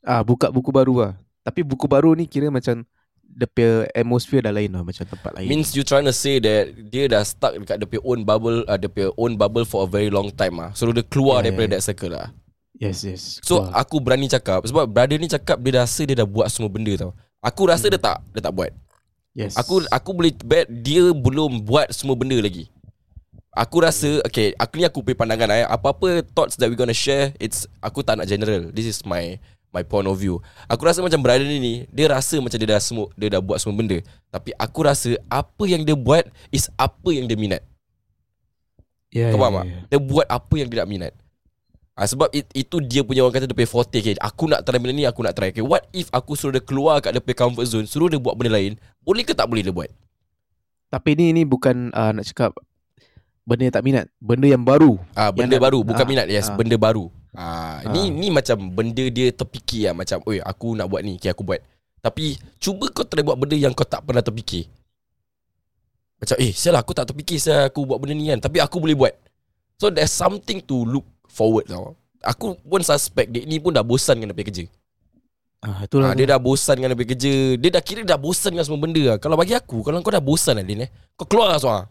ah, 0.00 0.22
Buka 0.22 0.46
buku 0.46 0.70
baru 0.70 0.94
lah. 0.96 1.12
Tapi 1.42 1.66
buku 1.66 1.90
baru 1.90 2.14
ni 2.14 2.30
kira 2.30 2.46
macam 2.48 2.86
Dia 3.26 3.50
punya 3.50 3.90
atmosphere 3.90 4.46
dah 4.46 4.54
lain 4.54 4.70
lah 4.70 4.86
Macam 4.86 5.02
tempat 5.02 5.34
lain. 5.34 5.50
Means 5.50 5.74
you 5.74 5.82
trying 5.82 6.06
to 6.06 6.14
say 6.14 6.38
that 6.38 6.70
Dia 6.86 7.10
dah 7.10 7.26
stuck 7.26 7.50
dekat 7.56 7.82
dia 7.82 7.88
punya 7.88 8.02
own 8.04 8.22
bubble 8.22 8.62
uh, 8.64 8.78
Dia 8.78 8.86
punya 8.86 9.10
own 9.16 9.34
bubble 9.34 9.66
for 9.66 9.82
a 9.82 9.88
very 9.88 10.06
long 10.06 10.30
time 10.30 10.54
ah. 10.60 10.70
So 10.70 10.86
dia 10.86 11.02
keluar 11.02 11.42
Yeah, 11.42 11.50
daripada 11.50 11.66
yeah, 11.66 11.74
that 11.74 11.82
circle 11.82 12.12
lah. 12.12 12.30
Yes 12.76 13.02
yes. 13.02 13.42
So 13.42 13.58
Keluar. 13.58 13.74
aku 13.76 13.96
berani 13.98 14.30
cakap 14.30 14.62
Sebab 14.62 14.86
brother 14.86 15.18
ni 15.18 15.26
cakap 15.26 15.58
Dia 15.58 15.82
rasa 15.82 16.06
dia 16.06 16.14
dah 16.14 16.28
buat 16.28 16.46
semua 16.46 16.70
benda 16.70 16.94
tau. 16.96 17.10
Aku 17.42 17.66
rasa 17.66 17.90
Hmm. 17.90 17.92
dia 17.92 18.00
tak 18.00 18.18
Dia 18.30 18.40
tak 18.40 18.54
buat. 18.54 18.70
Yes. 19.34 19.54
Aku 19.54 19.82
aku 19.84 20.10
boleh 20.12 20.30
bet 20.36 20.70
Dia 20.70 21.10
belum 21.10 21.58
buat 21.60 21.90
semua 21.90 22.14
benda 22.14 22.38
lagi 22.38 22.70
Aku 23.50 23.82
rasa 23.82 24.22
Okay 24.30 24.54
Aku 24.54 24.78
ni 24.78 24.86
aku 24.86 25.02
punya 25.02 25.18
pandangan 25.18 25.50
eh. 25.50 25.66
Apa-apa 25.66 26.22
thoughts 26.22 26.54
that 26.54 26.70
we 26.70 26.78
gonna 26.78 26.94
share 26.94 27.34
It's 27.42 27.66
Aku 27.82 28.06
tak 28.06 28.22
nak 28.22 28.30
general 28.30 28.70
This 28.70 28.86
is 28.86 29.02
my 29.02 29.42
My 29.70 29.82
point 29.86 30.06
of 30.06 30.18
view 30.18 30.42
Aku 30.66 30.82
rasa 30.86 31.02
macam 31.02 31.18
brother 31.22 31.46
ni 31.46 31.58
ni 31.58 31.74
Dia 31.90 32.10
rasa 32.10 32.38
macam 32.38 32.58
dia 32.58 32.70
dah 32.74 32.82
semua 32.82 33.10
Dia 33.18 33.38
dah 33.38 33.42
buat 33.42 33.58
semua 33.58 33.74
benda 33.78 33.98
Tapi 34.30 34.54
aku 34.54 34.86
rasa 34.86 35.18
Apa 35.26 35.66
yang 35.66 35.82
dia 35.82 35.94
buat 35.98 36.26
Is 36.50 36.70
apa 36.78 37.10
yang 37.10 37.26
dia 37.26 37.38
minat 37.38 37.62
yeah, 39.14 39.34
Kau 39.34 39.38
faham 39.38 39.62
tak? 39.62 39.66
yeah, 39.66 39.74
yeah. 39.78 39.86
Dia 39.94 39.98
buat 39.98 40.26
apa 40.26 40.54
yang 40.58 40.68
dia 40.70 40.78
nak 40.82 40.90
minat 40.90 41.12
Ah, 42.00 42.08
sebab 42.08 42.32
it, 42.32 42.48
itu 42.56 42.80
dia 42.80 43.04
punya 43.04 43.20
orang 43.20 43.34
kata 43.34 43.44
dia 43.44 43.52
punya 43.52 43.68
forte 43.68 44.00
okay. 44.00 44.16
Aku 44.24 44.48
nak 44.48 44.64
try 44.64 44.80
benda 44.80 44.94
ni 44.94 45.04
Aku 45.04 45.20
nak 45.20 45.36
try 45.36 45.52
okay. 45.52 45.60
What 45.60 45.84
if 45.92 46.08
aku 46.14 46.32
suruh 46.32 46.54
dia 46.54 46.64
keluar 46.64 46.96
Kat 47.02 47.12
dia 47.12 47.20
punya 47.20 47.36
comfort 47.36 47.66
zone 47.68 47.84
Suruh 47.84 48.08
dia 48.08 48.16
buat 48.16 48.38
benda 48.38 48.56
lain 48.56 48.78
Boleh 49.04 49.20
ke 49.20 49.36
tak 49.36 49.50
boleh 49.50 49.60
dia 49.60 49.74
buat 49.74 49.90
Tapi 50.88 51.18
ni 51.18 51.34
ni 51.36 51.42
bukan 51.44 51.92
uh, 51.92 52.14
Nak 52.14 52.24
cakap 52.30 52.56
Benda 53.42 53.62
yang 53.64 53.74
tak 53.74 53.84
minat 53.84 54.04
Benda 54.16 54.46
yang 54.46 54.62
baru 54.62 55.00
Ah 55.12 55.30
benda 55.30 55.56
nak- 55.56 55.62
baru 55.62 55.78
bukan 55.82 56.04
ah, 56.04 56.08
minat 56.08 56.26
yes 56.26 56.46
ah. 56.46 56.54
benda 56.54 56.76
baru. 56.76 57.08
Ah 57.30 57.80
ni 57.88 58.02
Ah. 58.02 58.08
ni 58.10 58.26
macam 58.28 58.56
benda 58.68 59.04
dia 59.06 59.30
terfikir 59.30 59.88
lah 59.88 59.94
macam 59.96 60.18
oi 60.24 60.38
aku 60.38 60.74
nak 60.74 60.86
buat 60.86 61.00
ni 61.00 61.14
okay, 61.14 61.30
aku 61.30 61.42
buat. 61.42 61.62
Tapi 62.00 62.34
cuba 62.56 62.88
kau 62.88 63.04
try 63.04 63.20
buat 63.20 63.36
benda 63.36 63.54
yang 63.54 63.70
kau 63.70 63.84
tak 63.84 64.02
pernah 64.02 64.20
terfikir. 64.20 64.66
Macam 66.16 66.36
eh 66.36 66.52
sial 66.52 66.74
aku 66.74 66.92
tak 66.92 67.06
terfikir 67.06 67.36
saya 67.36 67.66
aku 67.66 67.84
buat 67.84 67.96
benda 67.96 68.12
ni 68.12 68.28
kan 68.28 68.40
tapi 68.40 68.58
aku 68.58 68.76
boleh 68.76 68.94
buat. 68.94 69.14
So 69.76 69.88
there's 69.88 70.12
something 70.12 70.60
to 70.60 70.84
look 70.84 71.06
forward 71.26 71.64
tau. 71.64 71.96
Aku 72.20 72.52
pun 72.60 72.82
suspect 72.82 73.30
dia 73.30 73.42
ni 73.42 73.56
pun 73.56 73.72
dah 73.72 73.80
bosan 73.80 74.20
dengan 74.20 74.30
dia 74.30 74.36
punya 74.36 74.48
kerja. 74.52 74.64
ah, 75.62 75.80
Itulah 75.80 76.12
Ah, 76.12 76.14
dia 76.14 76.28
dah 76.28 76.36
bosan 76.36 76.76
dengan 76.76 76.92
punya 76.92 77.08
kerja. 77.08 77.34
Dia 77.56 77.70
dah 77.72 77.80
kira 77.80 78.04
dah 78.04 78.20
bosan 78.20 78.52
dengan 78.52 78.68
semua 78.68 78.76
benda 78.78 79.00
lah. 79.00 79.16
Kalau 79.16 79.40
bagi 79.40 79.56
aku, 79.56 79.80
kalau 79.80 79.96
kau 79.98 80.12
dah 80.12 80.20
bosan 80.20 80.60
Alin 80.60 80.84
eh, 80.84 80.90
kau 81.16 81.24
keluar 81.24 81.48
lah 81.48 81.56
soal. 81.56 81.82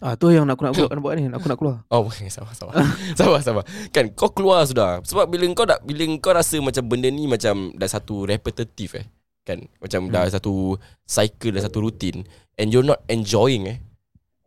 Ah, 0.00 0.14
Tu 0.16 0.32
yang 0.32 0.48
aku 0.48 0.64
nak 0.64 0.72
buat, 0.74 0.90
nak 0.90 1.02
buat 1.04 1.14
ni 1.16 1.28
Aku 1.28 1.46
nak 1.46 1.58
keluar. 1.60 1.76
Oh 1.92 2.04
okay, 2.08 2.32
sabar 2.32 2.56
sabar. 2.56 2.74
Sabar 3.18 3.40
sabar. 3.44 3.64
Kan 3.92 4.10
kau 4.16 4.32
keluar 4.32 4.64
sudah. 4.64 5.04
Sebab 5.04 5.28
bila 5.28 5.44
kau 5.52 5.68
dah 5.68 5.78
Bila 5.84 6.08
kau 6.18 6.32
rasa 6.32 6.58
macam 6.58 6.84
benda 6.88 7.12
ni 7.12 7.28
Macam 7.28 7.76
dah 7.76 7.88
satu 7.88 8.24
repetitive 8.24 9.04
eh. 9.04 9.06
Kan 9.44 9.68
Macam 9.78 10.08
hmm. 10.08 10.12
dah 10.12 10.24
satu 10.32 10.80
Cycle 11.04 11.56
Dah 11.56 11.62
satu 11.68 11.84
routine 11.84 12.24
And 12.56 12.72
you're 12.72 12.86
not 12.86 13.04
enjoying 13.06 13.68
eh. 13.68 13.78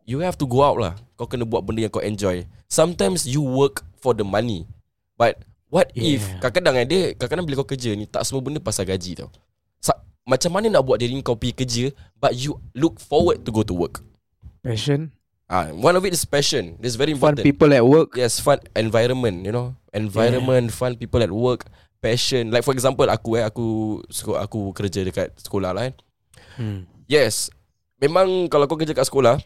You 0.04 0.20
have 0.20 0.36
to 0.36 0.44
go 0.44 0.60
out 0.60 0.76
lah. 0.76 0.94
Kau 1.16 1.24
kena 1.24 1.48
buat 1.48 1.64
benda 1.64 1.88
yang 1.88 1.94
kau 1.94 2.04
enjoy. 2.04 2.44
Sometimes 2.68 3.24
you 3.24 3.40
work 3.40 3.82
For 4.02 4.12
the 4.12 4.26
money. 4.26 4.68
But 5.16 5.40
What 5.72 5.90
yeah. 5.96 6.18
if. 6.18 6.22
Kadang-kadang 6.38 6.76
eh 6.82 6.86
dia 6.86 7.02
Kadang-kadang 7.18 7.46
bila 7.48 7.54
kau 7.64 7.70
kerja 7.74 7.90
ni 7.98 8.06
Tak 8.06 8.22
semua 8.26 8.44
benda 8.44 8.62
pasal 8.62 8.86
gaji 8.86 9.18
tau. 9.18 9.30
Sa- 9.82 9.98
Macam 10.26 10.54
mana 10.54 10.70
nak 10.70 10.86
buat 10.86 11.02
diri 11.02 11.18
kau 11.24 11.34
pergi 11.34 11.54
kerja 11.54 11.84
But 12.22 12.38
you 12.38 12.62
look 12.74 13.02
forward 13.02 13.42
to 13.42 13.50
go 13.50 13.66
to 13.66 13.74
work? 13.74 14.04
Passion 14.62 15.10
Ah, 15.44 15.68
One 15.76 15.92
of 15.92 16.04
it 16.08 16.16
is 16.16 16.24
passion 16.24 16.80
This 16.80 16.96
is 16.96 16.98
very 16.98 17.12
Fun 17.12 17.36
important 17.36 17.44
people 17.44 17.70
at 17.76 17.84
work 17.84 18.16
Yes, 18.16 18.40
fun 18.40 18.64
environment, 18.72 19.44
you 19.44 19.52
know. 19.52 19.76
Environment, 19.92 20.72
yeah. 20.72 20.74
fun 20.74 20.96
people 20.98 21.22
at 21.22 21.30
work, 21.30 21.68
passion. 22.02 22.50
Like 22.50 22.66
for 22.66 22.74
example 22.74 23.06
aku 23.06 23.38
eh 23.38 23.44
aku 23.46 24.00
seko- 24.10 24.40
aku 24.40 24.74
kerja 24.74 25.04
dekat 25.06 25.36
sekolah 25.38 25.70
lah 25.70 25.88
kan. 25.88 25.94
hmm. 26.58 26.80
Yes. 27.06 27.52
Memang 28.02 28.48
kalau 28.50 28.66
kau 28.66 28.74
kerja 28.80 28.96
kat 28.96 29.06
sekolah 29.06 29.38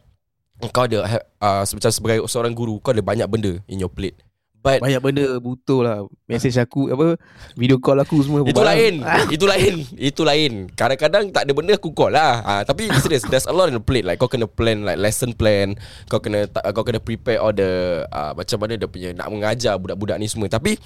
kau 0.74 0.90
ada 0.90 1.22
uh, 1.38 1.62
macam 1.62 1.90
sebagai 1.94 2.18
seorang 2.26 2.50
guru 2.50 2.82
kau 2.82 2.90
ada 2.90 3.02
banyak 3.04 3.28
benda 3.30 3.52
in 3.70 3.78
your 3.78 3.90
plate. 3.92 4.18
But 4.68 4.80
Banyak 4.84 5.00
benda 5.00 5.24
butuh 5.38 5.80
lah. 5.80 5.96
Message 6.24 6.60
aku 6.60 6.92
Apa 6.92 7.16
Video 7.56 7.80
call 7.80 7.96
aku 7.98 8.20
semua 8.20 8.44
itu 8.44 8.52
barang. 8.52 8.68
lain. 8.68 8.94
Itu 9.32 9.44
lain. 9.48 9.74
Itu 9.96 10.22
lain. 10.22 10.52
Kadang-kadang 10.72 11.32
tak 11.32 11.48
ada 11.48 11.52
benda 11.56 11.72
aku 11.72 11.90
call 11.90 12.12
lah. 12.12 12.44
Ha, 12.44 12.52
Tapi 12.62 12.92
serious 13.00 13.24
There's 13.24 13.44
a 13.44 13.52
lot 13.52 13.72
in 13.72 13.76
the 13.76 13.82
plate. 13.82 14.04
Like 14.04 14.16
kau 14.16 14.28
kena 14.28 14.44
plan 14.44 14.84
Like 14.84 15.00
lesson 15.00 15.32
plan. 15.32 15.72
Kau 16.06 16.20
kena 16.20 16.44
Kau 16.50 16.84
kena 16.84 17.00
prepare 17.00 17.40
all 17.40 17.50
the 17.50 18.04
uh, 18.06 18.36
Macam 18.36 18.60
mana 18.60 18.76
dia 18.76 18.84
punya 18.84 19.16
Nak 19.16 19.28
mengajar 19.28 19.74
budak-budak 19.76 20.20
ni 20.20 20.28
semua. 20.28 20.46
Tapi 20.46 20.76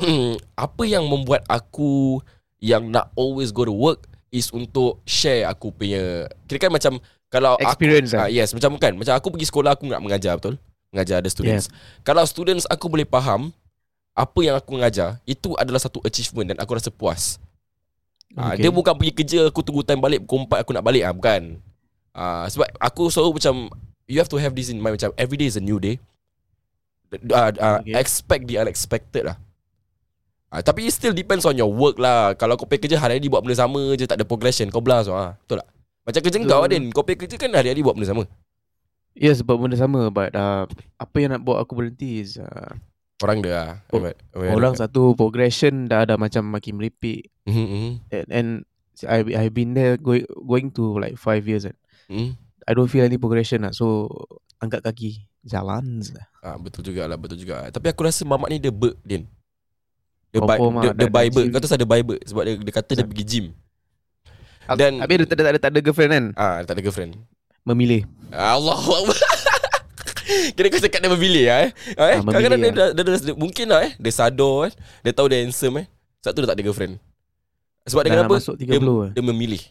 Apa 0.58 0.82
yang 0.82 1.06
membuat 1.06 1.46
aku 1.46 2.18
Yang 2.58 2.90
nak 2.90 3.14
always 3.14 3.54
go 3.54 3.62
to 3.62 3.72
work 3.72 4.04
Is 4.28 4.50
untuk 4.50 4.98
share 5.06 5.46
aku 5.46 5.70
punya 5.70 6.26
Kira 6.50 6.58
kan 6.58 6.74
macam 6.74 6.98
Kalau 7.30 7.54
Experience 7.62 8.10
aku, 8.10 8.18
lah. 8.18 8.26
ah, 8.26 8.30
Yes 8.30 8.50
macam 8.50 8.74
kan? 8.76 8.98
Macam 8.98 9.14
aku 9.14 9.30
pergi 9.30 9.46
sekolah 9.46 9.78
Aku 9.78 9.86
nak 9.86 10.02
mengajar 10.02 10.34
betul 10.34 10.58
Mengajar 10.94 11.18
ada 11.18 11.26
students 11.26 11.66
Kalau 12.06 12.22
students 12.22 12.70
aku 12.70 12.86
boleh 12.86 13.02
faham 13.02 13.50
Apa 14.14 14.46
yang 14.46 14.54
aku 14.54 14.78
mengajar 14.78 15.18
Itu 15.26 15.58
adalah 15.58 15.82
satu 15.82 15.98
achievement 16.06 16.54
Dan 16.54 16.58
aku 16.62 16.78
rasa 16.78 16.94
puas 16.94 17.42
Ah, 18.34 18.54
Okay. 18.54 18.66
Dia 18.66 18.70
bukan 18.74 18.94
pergi 18.98 19.12
kerja 19.14 19.40
Aku 19.50 19.62
tunggu 19.62 19.82
time 19.86 20.02
balik 20.02 20.22
Pukul 20.26 20.46
4 20.50 20.62
aku 20.66 20.70
nak 20.74 20.82
balik 20.82 21.02
ah, 21.06 21.14
Bukan 21.14 21.62
ah, 22.14 22.46
Sebab 22.50 22.66
aku 22.82 23.06
selalu 23.06 23.38
macam 23.38 23.54
You 24.10 24.18
have 24.18 24.30
to 24.30 24.38
have 24.38 24.54
this 24.54 24.70
in 24.70 24.82
mind 24.82 24.98
Macam 24.98 25.14
every 25.14 25.38
day 25.38 25.46
is 25.46 25.54
a 25.58 25.62
new 25.62 25.78
day 25.78 25.98
uh, 27.30 27.50
uh, 27.54 27.78
Okay. 27.82 27.94
Expect 27.94 28.50
the 28.50 28.58
unexpected 28.58 29.26
lah 29.26 29.38
Ah, 30.54 30.62
tapi 30.62 30.86
it 30.86 30.94
still 30.94 31.10
depends 31.10 31.42
on 31.42 31.58
your 31.58 31.70
work 31.70 31.98
lah 31.98 32.34
Kalau 32.38 32.54
kau 32.54 32.66
pergi 32.66 32.86
kerja 32.86 33.02
hari-hari 33.02 33.26
buat 33.26 33.42
benda 33.42 33.58
sama 33.58 33.94
je 33.98 34.06
Tak 34.06 34.18
ada 34.18 34.26
progression 34.26 34.70
Kau 34.70 34.78
blast 34.78 35.10
lah 35.10 35.34
Betul 35.42 35.58
tak? 35.62 35.68
Macam 36.06 36.20
kerja 36.22 36.38
Betul. 36.38 36.50
kau 36.50 36.62
Adin 36.62 36.84
Kau 36.94 37.02
pergi 37.02 37.18
kerja 37.26 37.36
kan 37.38 37.50
hari-hari 37.54 37.82
buat 37.82 37.94
benda 37.98 38.06
sama 38.10 38.22
Ya 39.14 39.30
sebab 39.30 39.56
benda 39.56 39.78
sama 39.78 40.10
But 40.10 40.34
uh, 40.34 40.66
Apa 40.98 41.16
yang 41.18 41.30
nak 41.32 41.42
buat 41.42 41.62
aku 41.62 41.78
berhenti 41.78 42.20
is 42.20 42.34
uh, 42.36 42.74
Orang 43.22 43.40
dia 43.40 43.54
lah 43.54 43.70
Oh, 43.90 44.02
Orang 44.52 44.74
satu 44.74 45.14
progression 45.14 45.86
Dah 45.86 46.02
ada 46.02 46.18
macam 46.18 46.44
makin 46.46 46.76
meripik 46.76 47.30
Mhm, 47.46 47.66
mhm, 47.66 47.90
And, 48.10 48.26
and 48.28 48.48
I, 49.04 49.22
I've 49.36 49.52
been 49.52 49.74
there 49.74 49.98
going, 49.98 50.22
going 50.42 50.70
to 50.72 50.96
like 50.96 51.18
5 51.18 51.44
years 51.44 51.66
kan. 51.66 51.76
mhm. 52.08 52.38
I 52.64 52.72
don't 52.72 52.88
feel 52.88 53.04
any 53.04 53.16
progression 53.16 53.62
lah 53.62 53.70
So 53.70 54.08
Angkat 54.58 54.82
kaki 54.82 55.22
Jalan 55.44 56.00
Ah, 56.40 56.56
betul 56.56 56.80
juga 56.84 57.04
lah, 57.04 57.20
betul 57.20 57.36
juga. 57.36 57.68
Tapi 57.68 57.88
aku 57.88 58.04
rasa 58.04 58.24
mamak 58.24 58.48
ni 58.48 58.56
dia 58.56 58.72
ber, 58.72 58.96
Din. 59.00 59.28
Dia 60.28 60.40
buy, 60.40 60.56
Confirm 60.56 60.74
dia, 60.74 60.88
lah, 60.88 60.94
dia 60.96 61.08
buy 61.08 61.26
dah 61.26 61.32
ber. 61.32 61.42
gym. 61.44 61.52
Kau 61.52 61.60
tahu 61.60 61.72
ada 61.72 61.86
buy 61.86 62.00
ber 62.00 62.18
sebab 62.24 62.42
dia, 62.42 62.54
dia 62.56 62.72
kata 62.72 62.90
dia 62.90 62.96
Sebab- 62.96 63.10
pergi 63.12 63.24
gym. 63.24 63.46
Dan 64.72 64.92
Habis 65.04 65.16
dia 65.20 65.26
tak 65.28 65.36
ada, 65.36 65.42
tak 65.42 65.52
ada, 65.52 65.60
tak 65.60 65.70
ada 65.70 65.80
girlfriend 65.80 66.10
kan 66.10 66.24
Ah, 66.34 66.54
dia 66.58 66.66
tak 66.66 66.74
ada 66.74 66.82
girlfriend. 66.82 67.12
Memilih 67.64 68.04
Allah 68.28 68.76
Kira 70.56 70.68
kau 70.72 70.80
cakap 70.80 71.00
dia 71.04 71.10
memilih 71.12 71.44
ah, 71.48 71.58
eh. 71.68 71.70
Ah, 71.96 72.08
eh? 72.12 72.18
Ah, 72.20 72.22
Kadang-kadang 72.24 72.60
dia, 72.60 72.70
memilih 72.72 72.76
dah, 72.76 72.88
dia, 72.92 73.02
dia, 73.04 73.34
mungkin 73.36 73.66
lah 73.68 73.80
eh. 73.88 73.92
Dia 74.00 74.12
sadar 74.12 74.68
eh. 74.68 74.72
Dia 75.04 75.12
tahu 75.12 75.26
dia 75.28 75.40
handsome 75.40 75.84
eh. 75.84 75.86
Satu 76.24 76.40
dia 76.40 76.48
tak 76.48 76.56
ada 76.56 76.64
girlfriend. 76.64 76.96
Sebab 77.84 78.00
dia 78.04 78.12
kenapa? 78.16 78.36
Dia, 78.56 78.80
30 78.80 78.84
lah 78.84 79.10
dia 79.12 79.22
memilih. 79.24 79.62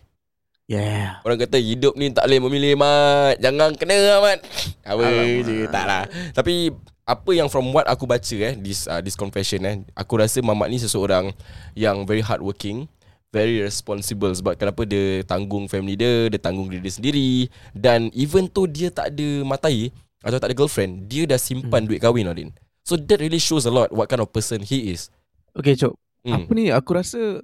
Yeah 0.69 1.19
Orang 1.25 1.41
kata 1.41 1.57
hidup 1.57 1.97
ni 1.97 2.13
tak 2.13 2.29
boleh 2.29 2.39
memilih 2.49 2.73
mat. 2.77 3.37
Jangan 3.41 3.73
kena 3.77 4.21
mat. 4.21 4.39
Apa 4.85 5.01
Alamak. 5.01 5.45
je 5.45 5.55
tak 5.69 5.85
lah. 5.85 6.03
Tapi 6.37 6.73
apa 7.03 7.31
yang 7.35 7.51
from 7.51 7.69
what 7.75 7.83
aku 7.83 8.07
baca 8.07 8.35
eh 8.39 8.55
this 8.55 8.87
uh, 8.87 9.03
this 9.03 9.19
confession 9.19 9.59
eh 9.67 9.83
aku 9.91 10.23
rasa 10.23 10.39
mamat 10.39 10.71
ni 10.71 10.79
seseorang 10.79 11.35
yang 11.75 12.07
very 12.07 12.23
hardworking 12.23 12.87
very 13.33 13.65
responsible 13.65 14.29
sebab 14.29 14.53
kenapa 14.53 14.85
dia 14.85 15.25
tanggung 15.25 15.65
family 15.65 15.97
dia 15.97 16.29
dia 16.29 16.37
tanggung 16.37 16.69
diri 16.69 16.85
dia 16.85 16.93
sendiri. 16.93 17.29
Dan 17.73 18.13
even 18.13 18.45
though 18.53 18.69
dia 18.69 18.93
tak 18.93 19.09
ada 19.09 19.41
matai 19.41 19.89
atau 20.23 20.37
tak 20.39 20.53
ada 20.53 20.55
girlfriend 20.55 21.09
dia 21.11 21.27
dah 21.27 21.35
simpan 21.35 21.83
hmm. 21.83 21.89
duit 21.91 21.99
kahwin 21.99 22.31
Adin 22.31 22.49
so 22.83 22.95
that 22.95 23.19
really 23.19 23.39
shows 23.39 23.67
a 23.67 23.71
lot 23.71 23.91
what 23.91 24.07
kind 24.07 24.23
of 24.23 24.29
person 24.31 24.63
he 24.63 24.95
is. 24.95 25.11
Okay 25.55 25.75
Cok 25.75 25.95
hmm. 26.23 26.33
Apa 26.47 26.51
ni? 26.55 26.71
Aku 26.71 26.91
rasa 26.95 27.43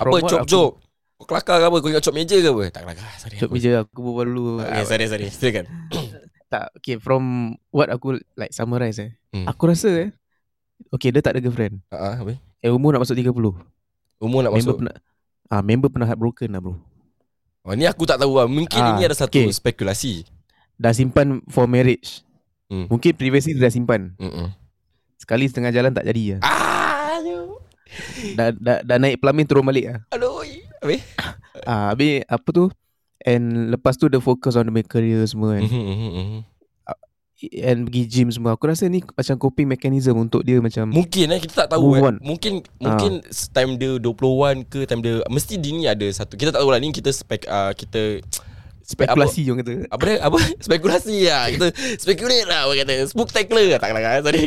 apa? 0.00 0.16
aku- 0.20 0.44
cop 0.44 0.74
kau 1.20 1.28
kelakar 1.28 1.60
ke 1.60 1.64
apa? 1.68 1.76
Kau 1.84 1.88
ingat 1.92 2.02
cop 2.04 2.16
meja 2.16 2.36
ke 2.40 2.48
apa? 2.48 2.62
Tak 2.72 2.82
kelakar 2.88 3.08
sorry. 3.20 3.36
Cop 3.36 3.48
aku- 3.48 3.54
meja 3.56 3.70
aku 3.84 3.98
berbual 4.00 4.26
dulu. 4.26 4.52
Okay, 4.64 4.84
sorry 4.88 5.06
sorry. 5.06 5.26
Silakan. 5.30 5.66
Tak 6.50 6.82
Okay 6.82 6.98
from 6.98 7.54
What 7.70 7.94
aku 7.94 8.18
like 8.34 8.50
summarize 8.50 8.98
eh. 8.98 9.14
Hmm. 9.30 9.46
Aku 9.46 9.70
rasa 9.70 9.86
eh 9.86 10.10
Okay 10.90 11.14
dia 11.14 11.22
tak 11.22 11.38
ada 11.38 11.40
girlfriend. 11.44 11.78
Ha 11.94 12.18
apa? 12.18 12.34
Eh 12.58 12.72
umur 12.72 12.96
nak 12.96 13.06
masuk 13.06 13.14
30 13.14 13.30
umur 14.20 14.44
nak 14.44 14.52
Member 14.52 14.60
masuk 14.62 14.76
pernah 14.78 14.96
ah, 15.48 15.62
Member 15.64 15.88
pernah 15.88 16.06
heartbroken 16.06 16.50
lah 16.50 16.60
bro 16.60 16.76
Oh, 17.60 17.76
ni 17.76 17.84
aku 17.84 18.08
tak 18.08 18.16
tahu 18.16 18.40
lah. 18.40 18.48
Mungkin 18.48 18.72
Ah, 18.74 18.96
ini 18.96 19.04
ada 19.04 19.12
satu 19.12 19.36
okay. 19.36 19.52
spekulasi. 19.52 20.24
Dah 20.74 20.92
simpan 20.92 21.44
for 21.46 21.66
marriage 21.66 22.24
Hmm. 22.70 22.86
Mungkin 22.86 23.12
previously 23.12 23.50
dia 23.50 23.66
dah 23.66 23.68
simpan 23.68 24.14
Mm-mm. 24.14 24.46
Sekali 25.18 25.44
setengah 25.44 25.68
jalan 25.68 25.90
tak 25.90 26.06
jadi 26.06 26.38
lah 26.38 26.40
Ah, 26.40 27.18
dah, 28.32 28.54
dah, 28.54 28.78
dah 28.80 28.96
naik 28.96 29.18
pelamin 29.18 29.42
turun 29.42 29.66
balik 29.66 29.90
lah 29.90 29.98
Aduh. 30.08 30.46
Habis? 30.78 31.02
ah, 31.66 31.90
Habis 31.90 32.22
apa 32.24 32.48
tu 32.48 32.70
And 33.20 33.68
lepas 33.68 33.98
tu 33.98 34.06
dia 34.06 34.16
fokus 34.16 34.54
on 34.54 34.64
the 34.64 34.80
career 34.80 35.18
semua 35.26 35.58
kan 35.58 35.66
Mhm, 35.66 35.82
mhm, 35.82 36.10
mhm. 36.14 36.40
And 37.64 37.88
pergi 37.88 38.02
gym 38.04 38.28
semua 38.28 38.52
Aku 38.52 38.68
rasa 38.68 38.84
ni 38.84 39.00
Macam 39.00 39.36
coping 39.40 39.64
mechanism 39.64 40.12
Untuk 40.20 40.44
dia 40.44 40.60
macam 40.60 40.92
Mungkin 40.92 41.32
eh 41.32 41.40
kita 41.40 41.64
tak 41.64 41.72
tahu 41.72 41.96
eh. 41.96 42.20
Mungkin 42.20 42.60
mungkin 42.76 43.24
time 43.52 43.70
dia 43.80 43.96
21 43.96 44.68
ke 44.68 44.84
time 44.84 45.00
dia 45.00 45.14
mesti 45.28 45.54
dia 45.56 45.72
ni 45.72 45.84
ada 45.86 46.06
satu. 46.12 46.34
Kita 46.36 46.52
tak 46.52 46.60
tahu 46.62 46.70
lah 46.70 46.80
ni 46.82 46.92
kita 46.92 47.10
spek 47.10 47.46
uh, 47.46 47.72
kita 47.72 48.20
spek 48.84 49.06
apa? 49.08 49.24
Spekulasi 49.24 49.40
orang 49.48 49.58
kata. 49.62 49.72
Apa 49.88 50.02
dia 50.04 50.16
apa? 50.20 50.38
Spekulasi 50.66 51.16
lah 51.28 51.44
kita 51.48 51.66
speculate 51.96 52.46
lah 52.46 52.60
orang 52.68 52.78
kata. 52.84 52.94
Spooktacular 53.08 53.78
tak 53.78 53.90
lah 53.94 54.20
sorry. 54.24 54.44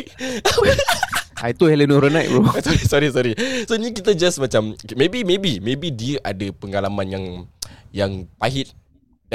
Ah, 1.34 1.52
Itu 1.52 1.68
Eleanor 1.68 2.08
Knight 2.08 2.30
bro. 2.30 2.46
Sorry 2.64 2.80
sorry 2.88 3.08
sorry. 3.12 3.32
So 3.68 3.76
ni 3.76 3.92
kita 3.92 4.16
just 4.16 4.40
macam 4.40 4.72
maybe 4.96 5.26
maybe 5.26 5.60
maybe 5.60 5.92
dia 5.92 6.16
ada 6.24 6.48
pengalaman 6.56 7.06
yang 7.10 7.24
yang 7.92 8.12
pahit 8.40 8.72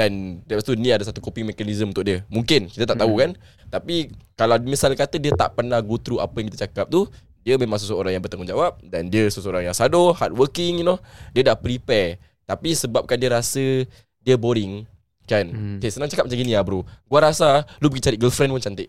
dan 0.00 0.40
lepas 0.48 0.64
tu 0.64 0.72
ni 0.80 0.88
ada 0.88 1.04
satu 1.04 1.20
coping 1.20 1.44
mechanism 1.44 1.92
untuk 1.92 2.08
dia. 2.08 2.24
Mungkin 2.32 2.72
kita 2.72 2.88
tak 2.88 3.04
tahu 3.04 3.20
kan. 3.20 3.36
Tapi 3.68 4.08
kalau 4.32 4.56
misal 4.64 4.96
kata 4.96 5.20
dia 5.20 5.36
tak 5.36 5.52
pernah 5.52 5.76
go 5.84 6.00
through 6.00 6.24
apa 6.24 6.40
yang 6.40 6.48
kita 6.48 6.64
cakap 6.64 6.88
tu 6.88 7.04
dia 7.44 7.60
memang 7.60 7.76
seseorang 7.76 8.16
yang 8.16 8.24
bertanggungjawab 8.24 8.80
dan 8.80 9.12
dia 9.12 9.28
seseorang 9.28 9.68
yang 9.68 9.76
sado 9.76 10.16
hardworking 10.16 10.80
you 10.80 10.86
know. 10.88 10.96
Dia 11.36 11.52
dah 11.52 11.56
prepare. 11.60 12.16
Tapi 12.48 12.72
sebabkan 12.72 13.20
dia 13.20 13.28
rasa 13.28 13.84
dia 14.24 14.40
boring 14.40 14.88
kan. 15.28 15.44
Hmm. 15.52 15.76
okay, 15.76 15.92
senang 15.92 16.08
cakap 16.08 16.24
macam 16.24 16.38
gini 16.40 16.56
lah 16.56 16.64
bro. 16.64 16.80
Gua 17.04 17.20
rasa 17.20 17.68
lu 17.84 17.92
pergi 17.92 18.08
cari 18.08 18.16
girlfriend 18.16 18.56
pun 18.56 18.64
cantik 18.64 18.88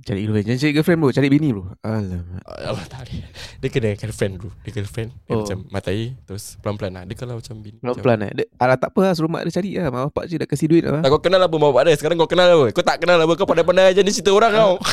Cari 0.00 0.24
girlfriend 0.24 0.46
Jangan 0.48 0.58
cari 0.58 0.72
girlfriend 0.72 0.98
bro 0.98 1.10
Cari 1.12 1.28
bini 1.28 1.48
bro. 1.52 1.64
Alamak. 1.84 2.40
Ah, 2.48 2.72
Allah 2.72 2.84
tak 2.88 3.04
boleh. 3.04 3.20
Dia 3.60 3.68
kena 3.68 3.90
girlfriend 3.94 4.32
dulu 4.40 4.50
Dia 4.64 4.70
girlfriend 4.72 5.10
Dia 5.12 5.32
Oh. 5.32 5.44
macam 5.44 5.58
matai 5.68 6.16
Terus 6.24 6.44
pelan-pelan 6.58 6.92
lah. 6.96 7.04
Dia 7.04 7.14
kalau 7.14 7.34
macam 7.36 7.54
bini 7.60 7.76
Pelan-pelan 7.78 8.18
eh. 8.24 8.32
Dia, 8.32 8.44
Alah 8.56 8.76
tak 8.80 8.90
apa 8.90 9.00
lah 9.04 9.12
Suruh 9.12 9.28
mak 9.28 9.44
dia 9.44 9.52
cari 9.52 9.70
lah. 9.76 9.88
Mak 9.88 10.02
bapak 10.08 10.24
je 10.24 10.34
dah 10.36 10.48
kasih 10.48 10.66
duit 10.66 10.84
lah. 10.84 11.04
Tak 11.04 11.10
kau 11.10 11.20
kenal 11.20 11.40
apa 11.40 11.52
bapak 11.52 11.82
dia? 11.84 11.94
Sekarang 11.94 12.16
kau 12.16 12.24
kenal 12.26 12.48
apa? 12.48 12.66
Kau 12.72 12.80
tak 12.80 12.96
kenal 12.96 13.20
apa? 13.20 13.32
Kau 13.36 13.44
pandai-pandai 13.44 13.92
je 13.92 14.00
Ni 14.00 14.10
cerita 14.10 14.32
orang 14.32 14.52
kau. 14.52 14.74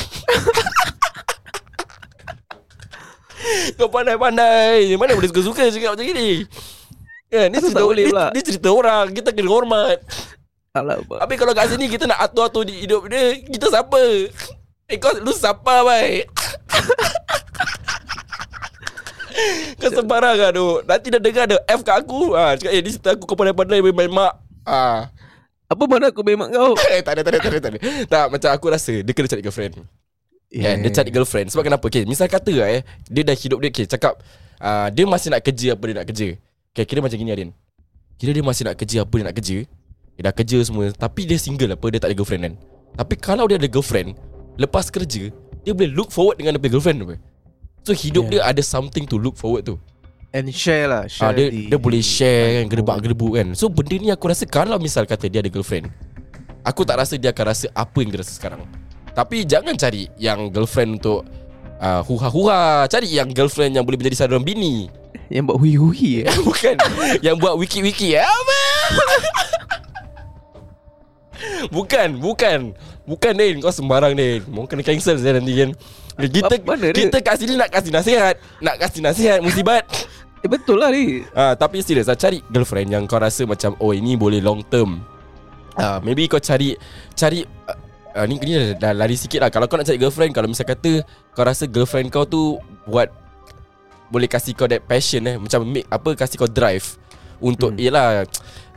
Kau 3.78 3.88
pandai-pandai. 3.88 4.92
Mana 4.96 5.14
boleh 5.14 5.30
suka-suka 5.30 5.70
Cakap 5.70 5.96
macam 5.96 6.06
gini? 6.06 6.44
Ya, 7.28 7.48
ni 7.48 7.60
cerita, 7.60 7.84
boleh 7.84 8.08
ni, 8.08 8.16
ni 8.34 8.42
cerita 8.42 8.70
orang. 8.72 9.12
Kita 9.12 9.32
kena 9.32 9.48
hormat. 9.48 10.00
Alamak. 10.72 11.20
Habis 11.20 11.36
kalau 11.38 11.54
kat 11.54 11.74
sini 11.74 11.90
Kita 11.90 12.06
nak 12.06 12.22
atur-atur 12.22 12.62
di 12.62 12.86
hidup 12.86 13.10
dia 13.10 13.34
Kita 13.42 13.66
siapa 13.66 13.98
Eh 14.88 14.96
kau 14.96 15.12
lu 15.20 15.36
siapa 15.36 15.84
baik 15.84 16.32
Kau 19.84 19.92
sembarang 19.92 20.40
lah 20.40 20.52
tu 20.56 20.80
Nanti 20.88 21.12
dah 21.12 21.20
dengar 21.20 21.44
ada 21.44 21.60
F 21.68 21.84
kat 21.84 22.08
aku. 22.08 22.32
Ha, 22.32 22.56
Cakap 22.56 22.72
eh 22.72 22.80
ni 22.80 22.90
cerita 22.96 23.12
aku 23.12 23.28
Kau 23.28 23.36
pandai-pandai 23.36 23.84
main 23.84 24.08
mak. 24.08 24.40
Ha. 24.64 25.12
Apa 25.68 25.84
mana 25.92 26.08
aku 26.08 26.24
memang 26.24 26.48
kau? 26.48 26.72
Eh 26.96 27.04
tak 27.04 27.20
ada 27.20 27.28
tak 27.28 27.36
ada 27.36 27.40
tak 27.44 27.52
ada 27.52 27.60
tak 27.60 27.72
ada. 27.76 27.80
Tak 28.08 28.26
macam 28.32 28.50
aku 28.56 28.66
rasa 28.72 29.04
Dia 29.04 29.12
kena 29.12 29.28
cari 29.28 29.44
girlfriend. 29.44 29.84
Yeah. 30.56 30.72
kan? 30.72 30.76
Dia 30.80 30.92
cari 30.96 31.12
girlfriend. 31.12 31.48
Sebab 31.52 31.68
kenapa? 31.68 31.84
Okay, 31.92 32.08
Misal 32.08 32.32
kata 32.32 32.56
lah 32.56 32.72
eh 32.80 32.82
Dia 33.12 33.28
dah 33.28 33.36
hidup 33.36 33.60
dia 33.60 33.68
okay, 33.68 33.86
Cakap 33.92 34.24
uh, 34.64 34.88
Dia 34.96 35.04
masih 35.04 35.36
nak 35.36 35.44
kerja 35.44 35.76
Apa 35.76 35.84
dia 35.84 35.96
nak 36.00 36.08
kerja. 36.08 36.28
Okay, 36.72 36.88
Kira 36.88 37.04
macam 37.04 37.20
gini 37.20 37.36
Adin. 37.36 37.52
Kira 38.16 38.32
dia 38.32 38.40
masih 38.40 38.64
nak 38.64 38.80
kerja 38.80 39.04
Apa 39.04 39.20
dia 39.20 39.26
nak 39.28 39.36
kerja 39.36 39.58
Dia 40.16 40.22
dah 40.32 40.34
kerja 40.34 40.58
semua 40.64 40.96
Tapi 40.96 41.28
dia 41.28 41.36
single 41.36 41.76
apa 41.76 41.86
Dia 41.92 42.00
tak 42.00 42.08
ada 42.08 42.16
girlfriend 42.16 42.44
kan? 42.48 42.54
Tapi 42.96 43.14
kalau 43.20 43.52
dia 43.52 43.60
ada 43.60 43.68
girlfriend 43.68 44.16
Lepas 44.58 44.90
kerja 44.90 45.30
Dia 45.62 45.72
boleh 45.72 45.90
look 45.90 46.10
forward 46.10 46.38
Dengan 46.38 46.58
dia 46.58 46.62
punya 46.62 46.74
girlfriend 46.74 47.00
apa 47.02 47.16
So 47.82 47.94
hidup 47.94 48.28
Yeah. 48.28 48.44
dia 48.44 48.52
ada 48.52 48.62
something 48.62 49.06
to 49.06 49.16
look 49.16 49.38
forward 49.38 49.64
tu 49.64 49.78
And 50.36 50.52
share 50.52 50.86
lah 50.86 51.08
Ah, 51.08 51.32
share 51.32 51.34
dia, 51.34 51.48
the- 51.48 51.72
dia 51.72 51.80
boleh 51.80 52.04
share 52.04 52.60
kan 52.60 52.66
Gedebak-gedebuk 52.68 53.32
kan 53.34 53.48
So 53.56 53.72
benda 53.72 53.96
ni 53.96 54.10
aku 54.10 54.28
rasa 54.28 54.44
Kalau 54.44 54.76
misal 54.76 55.08
kata 55.08 55.26
dia 55.26 55.40
ada 55.40 55.48
girlfriend 55.48 55.88
Aku 56.62 56.84
tak 56.84 57.00
rasa 57.00 57.16
dia 57.16 57.32
akan 57.32 57.46
rasa 57.48 57.72
Apa 57.72 58.04
yang 58.04 58.12
dia 58.12 58.20
rasa 58.20 58.36
sekarang 58.36 58.68
Tapi 59.14 59.48
jangan 59.48 59.72
cari 59.74 60.12
Yang 60.20 60.52
girlfriend 60.52 61.00
untuk 61.00 61.24
uh, 61.80 62.04
Huha-huha 62.04 62.86
Cari 62.86 63.08
yang 63.14 63.32
girlfriend 63.32 63.72
Yang 63.72 63.86
boleh 63.88 63.98
menjadi 63.98 64.16
saudara 64.20 64.44
bini 64.44 64.92
Yang 65.32 65.44
buat 65.48 65.58
hui-hui 65.64 66.12
eh. 66.22 66.28
Bukan 66.48 66.76
Yang 67.24 67.36
buat 67.40 67.56
wiki-wiki 67.56 68.20
eh? 68.20 68.26
Apa? 68.26 68.60
Bukan 71.76 72.18
Bukan. 72.18 72.60
Bukan 73.08 73.34
Din 73.38 73.60
Kau 73.64 73.74
sembarang 73.74 74.14
Din 74.14 74.44
Mau 74.50 74.66
kena 74.66 74.84
cancel 74.84 75.18
saya 75.20 75.38
nanti 75.38 75.54
kan? 75.54 75.72
Kita 76.18 76.56
mana 76.66 76.90
kita 76.90 77.18
kat 77.22 77.36
sini 77.38 77.54
nak 77.54 77.70
kasih 77.70 77.94
nasihat. 77.94 78.36
Nak 78.58 78.76
kasih 78.82 79.02
nasihat 79.06 79.40
Musibat. 79.42 79.86
Eh 80.38 80.50
betul 80.50 80.78
lah 80.78 80.94
ni 80.94 81.26
Ah, 81.34 81.58
tapi 81.58 81.82
serius 81.82 82.06
lah. 82.06 82.14
Cari 82.14 82.46
girlfriend 82.46 82.94
yang 82.94 83.04
kau 83.10 83.18
rasa 83.18 83.42
macam 83.50 83.74
oh 83.82 83.90
ini 83.90 84.14
boleh 84.14 84.38
long 84.38 84.62
term. 84.62 85.02
Ah, 85.74 85.98
maybe 85.98 86.30
kau 86.30 86.38
cari 86.38 86.78
cari 87.18 87.42
uh, 88.14 88.26
ni 88.26 88.38
ni 88.42 88.54
dah, 88.54 88.78
dah 88.78 88.92
lari 88.94 89.18
sikit 89.18 89.42
lah. 89.42 89.50
Kalau 89.50 89.66
kau 89.66 89.82
nak 89.82 89.90
cari 89.90 89.98
girlfriend 89.98 90.38
kalau 90.38 90.46
misal 90.46 90.66
kata 90.66 91.02
kau 91.34 91.42
rasa 91.42 91.66
girlfriend 91.66 92.14
kau 92.14 92.26
tu 92.26 92.62
buat 92.86 93.10
boleh 94.14 94.30
kasih 94.30 94.54
kau 94.54 94.70
that 94.70 94.86
passion 94.86 95.26
eh. 95.26 95.42
Macam 95.42 95.66
make, 95.66 95.90
apa 95.90 96.14
kasih 96.14 96.38
kau 96.38 96.50
drive 96.50 96.98
untuk 97.42 97.74
hmm. 97.74 97.82
yalah 97.82 98.26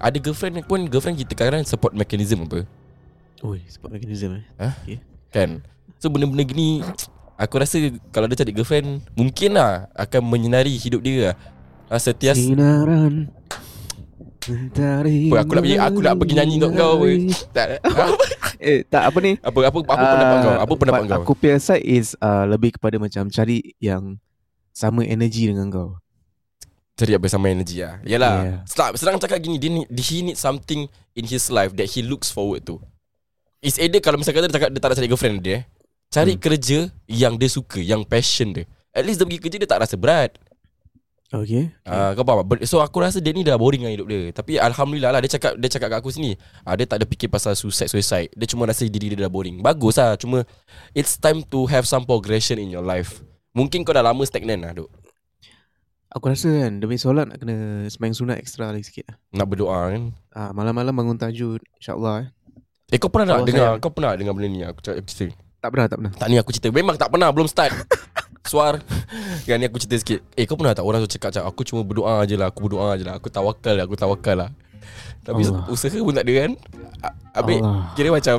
ada 0.01 0.17
girlfriend 0.17 0.65
pun 0.65 0.89
girlfriend 0.89 1.21
kita 1.21 1.37
kadang 1.37 1.63
support 1.69 1.93
mechanism 1.93 2.49
apa 2.49 2.65
Oi 3.41 3.61
sebab 3.69 3.97
mechanism 3.97 4.41
eh 4.41 5.01
kan. 5.33 5.65
So 5.97 6.13
benda-benda 6.13 6.45
gini 6.45 6.85
aku 7.41 7.55
rasa 7.57 7.77
kalau 8.13 8.29
dia 8.29 8.41
cari 8.41 8.53
girlfriend 8.53 9.05
mungkin 9.17 9.57
lah 9.57 9.89
akan 9.97 10.21
menyinari 10.29 10.77
hidup 10.77 11.01
dia 11.01 11.33
lah. 11.33 11.37
Ah, 11.91 12.01
Setiap 12.01 12.37
Sinaran 12.39 13.33
Mentari 14.41 15.29
aku 15.31 15.53
nak 15.53 15.63
pergi 15.63 15.79
aku 15.79 15.99
nak 16.01 16.15
pergi 16.17 16.35
nyanyi 16.35 16.55
untuk 16.59 16.73
kau 16.75 16.93
apa. 16.97 17.07
Tak 17.53 17.67
apa 17.85 18.05
Eh 18.73 18.79
tak 18.85 19.03
apa 19.09 19.19
ni 19.25 19.33
apa 19.41 19.59
apa, 19.69 19.79
apa 19.85 20.05
pendapat 20.05 20.37
kau? 20.37 20.55
Apa 20.57 20.73
pendapat 20.77 21.03
kau? 21.07 21.23
Aku 21.25 21.33
punya 21.37 21.57
side 21.61 21.85
is 21.85 22.13
uh, 22.21 22.45
Lebih 22.49 22.77
kepada 22.77 22.97
macam 23.01 23.29
Cari 23.29 23.73
yang 23.81 24.17
Sama 24.73 25.05
energi 25.05 25.49
dengan 25.49 25.69
kau 25.73 25.97
Cari 27.01 27.17
apa 27.17 27.27
sama 27.33 27.49
energi 27.49 27.81
lah. 27.81 27.97
Yalah. 28.05 28.61
Yeah. 28.69 28.93
Senang 29.01 29.17
cakap 29.17 29.41
gini, 29.41 29.57
dia 29.57 29.73
need, 29.73 29.89
he 29.97 30.21
need 30.21 30.37
something 30.37 30.85
in 31.17 31.25
his 31.25 31.49
life 31.49 31.73
that 31.81 31.89
he 31.89 32.05
looks 32.05 32.29
forward 32.29 32.61
to. 32.69 32.77
It's 33.65 33.81
either 33.81 34.05
kalau 34.05 34.21
misalkan 34.21 34.45
dia 34.45 34.53
cakap 34.53 34.69
dia 34.69 34.81
tak 34.85 34.89
nak 34.93 34.97
cari 35.01 35.09
girlfriend 35.09 35.41
dia, 35.41 35.65
cari 36.13 36.37
Hmm. 36.37 36.43
kerja 36.45 36.79
yang 37.09 37.41
dia 37.41 37.49
suka, 37.49 37.81
yang 37.81 38.05
passion 38.05 38.53
dia. 38.53 38.69
At 38.93 39.09
least 39.09 39.17
dia 39.17 39.25
pergi 39.25 39.41
kerja 39.41 39.57
dia 39.57 39.69
tak 39.69 39.81
rasa 39.81 39.97
berat. 39.97 40.37
Okay, 41.31 41.71
Ah, 41.87 42.11
kau 42.19 42.27
faham? 42.27 42.43
So 42.67 42.83
aku 42.83 42.99
rasa 42.99 43.23
dia 43.23 43.31
ni 43.31 43.47
dah 43.47 43.55
boring 43.55 43.87
dengan 43.87 43.95
hidup 43.95 44.11
dia. 44.11 44.35
Tapi 44.35 44.59
alhamdulillah 44.59 45.15
lah 45.15 45.21
dia 45.23 45.31
cakap 45.39 45.55
dia 45.63 45.71
cakap 45.71 45.89
kat 45.95 45.99
aku 46.03 46.11
sini, 46.11 46.35
ah, 46.67 46.75
dia 46.75 46.91
tak 46.91 46.99
ada 46.99 47.07
fikir 47.07 47.31
pasal 47.31 47.55
suicide 47.55 47.87
suicide. 47.87 48.35
Dia 48.35 48.51
cuma 48.51 48.67
rasa 48.67 48.83
diri 48.83 49.15
dia 49.15 49.23
dah 49.25 49.31
boring. 49.31 49.63
Bagus 49.63 49.95
lah, 50.03 50.19
cuma 50.19 50.43
it's 50.91 51.15
time 51.15 51.47
to 51.47 51.71
have 51.71 51.87
some 51.87 52.03
progression 52.03 52.59
in 52.59 52.67
your 52.67 52.83
life. 52.83 53.23
Mungkin 53.55 53.87
kau 53.87 53.95
dah 53.95 54.03
lama 54.03 54.27
stagnan 54.27 54.59
lah, 54.59 54.75
duk. 54.75 54.91
Aku 56.11 56.27
rasa 56.27 56.51
kan 56.51 56.83
Demi 56.83 56.99
solat 56.99 57.31
nak 57.31 57.39
kena 57.39 57.87
Semayang 57.87 58.19
sunat 58.19 58.37
extra 58.43 58.67
lagi 58.67 58.83
sikit 58.83 59.07
lah. 59.07 59.17
Nak 59.33 59.47
berdoa 59.47 59.95
kan. 59.95 60.03
ah, 60.35 60.51
Malam-malam 60.51 60.91
bangun 60.91 61.15
tajud 61.15 61.63
InsyaAllah 61.79 62.27
eh. 62.27 62.29
Eh 62.91 62.99
kau 62.99 63.07
pernah 63.07 63.39
tak 63.39 63.47
dengar 63.47 63.67
sayang. 63.71 63.79
Kau 63.79 63.93
pernah 63.95 64.19
dengar 64.19 64.35
benda 64.35 64.49
ni? 64.51 64.67
Aku 64.67 64.83
cerita. 64.83 65.31
Tak 65.63 65.71
pernah 65.71 65.87
tak 65.87 65.97
pernah. 66.03 66.13
Tak 66.13 66.27
ni 66.27 66.37
aku 66.37 66.51
cerita. 66.51 66.69
Memang 66.75 66.99
tak 66.99 67.09
pernah 67.09 67.31
Belum 67.31 67.47
start. 67.47 67.71
Suar. 68.51 68.83
Yang 69.47 69.57
ni 69.57 69.65
aku 69.71 69.79
cerita 69.79 69.97
sikit. 70.03 70.21
Eh 70.35 70.43
kau 70.43 70.59
pernah 70.59 70.75
tak 70.75 70.83
Orang 70.83 70.99
tu 71.07 71.11
cakap 71.13 71.31
cakap 71.31 71.47
Aku 71.47 71.63
cuma 71.63 71.87
berdoa 71.87 72.27
je 72.27 72.35
lah 72.35 72.51
Aku 72.51 72.67
berdoa 72.67 72.99
je 72.99 73.07
lah 73.07 73.15
Aku 73.15 73.31
tawakal 73.31 73.79
lah 73.79 73.85
Aku 73.87 73.95
tawakal 73.95 74.35
lah. 74.35 74.51
Tapi 75.23 75.47
Allah. 75.47 75.69
usaha 75.71 75.95
pun 75.95 76.11
tak 76.11 76.27
ada 76.27 76.33
kan? 76.43 76.51
Habis 77.39 77.63
Allah. 77.63 77.95
Kira 77.95 78.09
macam 78.11 78.37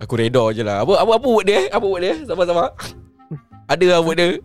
Aku 0.00 0.14
reda 0.16 0.44
je 0.54 0.62
lah. 0.64 0.80
Apa 0.80 1.04
apa, 1.04 1.10
apa 1.20 1.26
buat 1.26 1.44
dia 1.44 1.68
Apa 1.68 1.84
buat 1.84 2.00
dia? 2.00 2.14
Sama-sama. 2.24 2.72
Ada 3.76 3.84
lah 3.84 4.00
buat 4.00 4.16
dia 4.16 4.40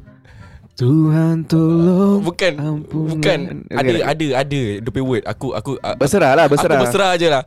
Tuhan 0.74 1.46
tolong 1.46 2.20
Bukan 2.20 2.54
ampunan. 2.56 3.10
Bukan. 3.14 3.40
Ada 3.70 3.78
Okay. 3.86 4.02
ada 4.04 4.26
ada 4.36 4.62
Dia 4.80 4.90
punya 4.90 5.06
word. 5.06 5.24
Aku 5.24 5.48
aku 5.52 5.72
a- 5.78 5.94
Berserah 5.94 6.34
lah 6.34 6.46
berserah 6.48 6.76
Aku 6.76 6.84
berserah. 6.84 7.12
je 7.14 7.28
lah. 7.28 7.44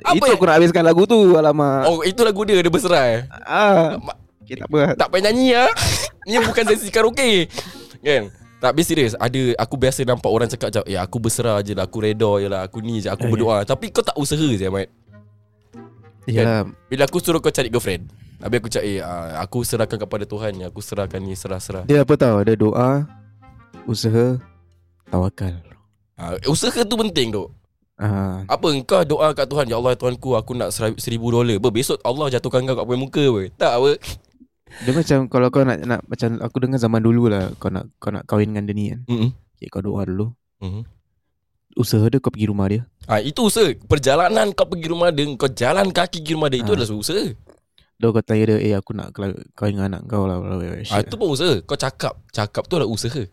Apa 0.00 0.10
Itu 0.12 0.24
yang- 0.24 0.34
aku 0.34 0.44
nak 0.44 0.54
habiskan 0.58 0.82
lagu 0.82 1.02
tu 1.04 1.18
Alamak. 1.32 1.86
Oh 1.86 2.02
itu 2.02 2.20
lagu 2.20 2.42
dia 2.42 2.58
Dia 2.58 2.68
berserah 2.68 3.04
eh? 3.08 3.20
Ah. 3.40 3.94
Okay 4.40 4.56
tak 4.56 4.66
apa. 4.66 4.80
Tak 4.94 5.06
payah 5.08 5.22
nyanyi 5.24 5.54
lah 5.54 5.70
Ni 6.26 6.36
bukan 6.36 6.64
sesi 6.66 6.88
karaoke. 6.88 7.46
Kan? 8.00 8.34
Tak 8.58 8.70
habis 8.70 8.84
serius 8.84 9.14
Ada 9.14 9.54
Aku 9.56 9.76
biasa 9.76 10.02
nampak 10.02 10.28
orang 10.28 10.48
cakap 10.48 10.68
macam 10.68 10.84
Ya 10.84 10.98
aku 11.00 11.16
berserah 11.18 11.60
je 11.60 11.72
lah 11.72 11.84
Aku 11.84 12.00
reda 12.00 12.32
je 12.38 12.48
lah 12.48 12.60
Aku 12.62 12.80
ni 12.80 12.98
je 12.98 13.06
Aku 13.06 13.24
Eh. 13.24 13.30
berdoa. 13.30 13.62
Tapi 13.62 13.88
kau 13.88 14.00
tak 14.00 14.16
usaha 14.16 14.34
je 14.40 14.64
Ahmad 14.64 14.90
Yalah. 16.26 16.66
Bila 16.84 17.04
aku 17.04 17.20
suruh 17.20 17.38
kau 17.38 17.48
cari 17.48 17.68
girlfriend 17.68 18.08
Habis 18.44 18.56
aku 18.60 18.68
cakap 18.68 18.84
Eh 18.84 19.00
ah, 19.00 19.40
aku 19.40 19.58
serahkan 19.60 19.96
kepada 19.98 20.22
Tuhan 20.22 20.52
Aku 20.62 20.78
serahkan 20.78 21.16
ni 21.16 21.32
Serah-serah 21.32 21.82
Dia 21.82 22.04
apa 22.04 22.12
tahu 22.12 22.36
Ada 22.38 22.52
doa 22.54 23.08
Usaha 23.82 24.36
Tawakal. 25.06 25.64
Ah, 26.14 26.36
Usaha 26.44 26.76
tu 26.80 26.94
penting 26.94 27.28
tu 27.30 27.48
ah. 27.96 28.44
Apa 28.44 28.68
engkau 28.70 29.00
doa 29.02 29.32
kat 29.32 29.46
Tuhan? 29.46 29.64
Ya 29.64 29.76
Allah 29.76 29.96
Tuhanku 29.96 30.36
Aku 30.36 30.52
nak 30.52 30.70
seri- 30.70 30.96
seribu 30.96 31.32
dolar. 31.32 31.56
Ber, 31.56 31.72
Besok 31.72 31.96
Allah 32.00 32.28
jatuhkan 32.28 32.62
kau 32.62 32.76
kat 32.76 32.86
muka 32.90 33.22
apa 33.24 33.40
Tak 33.56 33.72
apa 33.74 33.90
Dia 34.84 34.92
macam 34.92 35.18
Kalau 35.26 35.48
kau 35.48 35.64
nak, 35.64 35.78
nak 35.80 36.00
Macam 36.04 36.28
aku 36.38 36.56
dengar 36.60 36.78
zaman 36.78 37.00
dulu 37.00 37.26
lah 37.26 37.48
Kau 37.56 37.68
nak 37.68 37.88
kau 37.96 38.10
nak 38.10 38.28
kahwin 38.28 38.52
dengan 38.52 38.64
dia 38.64 38.74
ni 38.74 38.84
kan. 38.88 39.00
Mm-mm. 39.06 39.30
okay, 39.54 39.68
Kau 39.68 39.80
doa 39.80 40.04
dulu. 40.04 40.36
Mhm. 40.60 40.84
Usaha 41.74 42.06
dia 42.06 42.22
kau 42.22 42.30
pergi 42.30 42.46
rumah 42.46 42.70
dia. 42.70 42.86
Ah, 43.04 43.18
itu 43.18 43.42
usaha. 43.42 43.66
Perjalanan 43.66 44.54
kau 44.54 44.62
pergi 44.62 44.86
rumah 44.86 45.10
dia 45.10 45.26
Kau 45.34 45.50
jalan 45.50 45.90
kaki 45.90 46.22
pergi 46.22 46.32
rumah 46.32 46.46
dia 46.46 46.62
Itu 46.62 46.70
Ah. 46.70 46.78
adalah 46.78 46.94
usaha 46.94 47.24
Lalu 48.04 48.10
kau 48.12 48.24
tanya 48.24 48.44
dia 48.52 48.56
Eh 48.60 48.74
aku 48.76 48.92
nak 48.92 49.16
kela- 49.16 49.40
kahwin 49.56 49.80
dengan 49.80 49.96
anak 49.96 50.02
kau 50.04 50.28
lah 50.28 50.36
blah, 50.36 50.60
Ah, 50.92 51.00
pun 51.00 51.32
usaha. 51.32 51.56
Kau 51.64 51.80
cakap, 51.80 52.20
cakap 52.28 52.68
tu 52.68 52.76
adalah 52.76 52.92
usaha. 52.92 53.24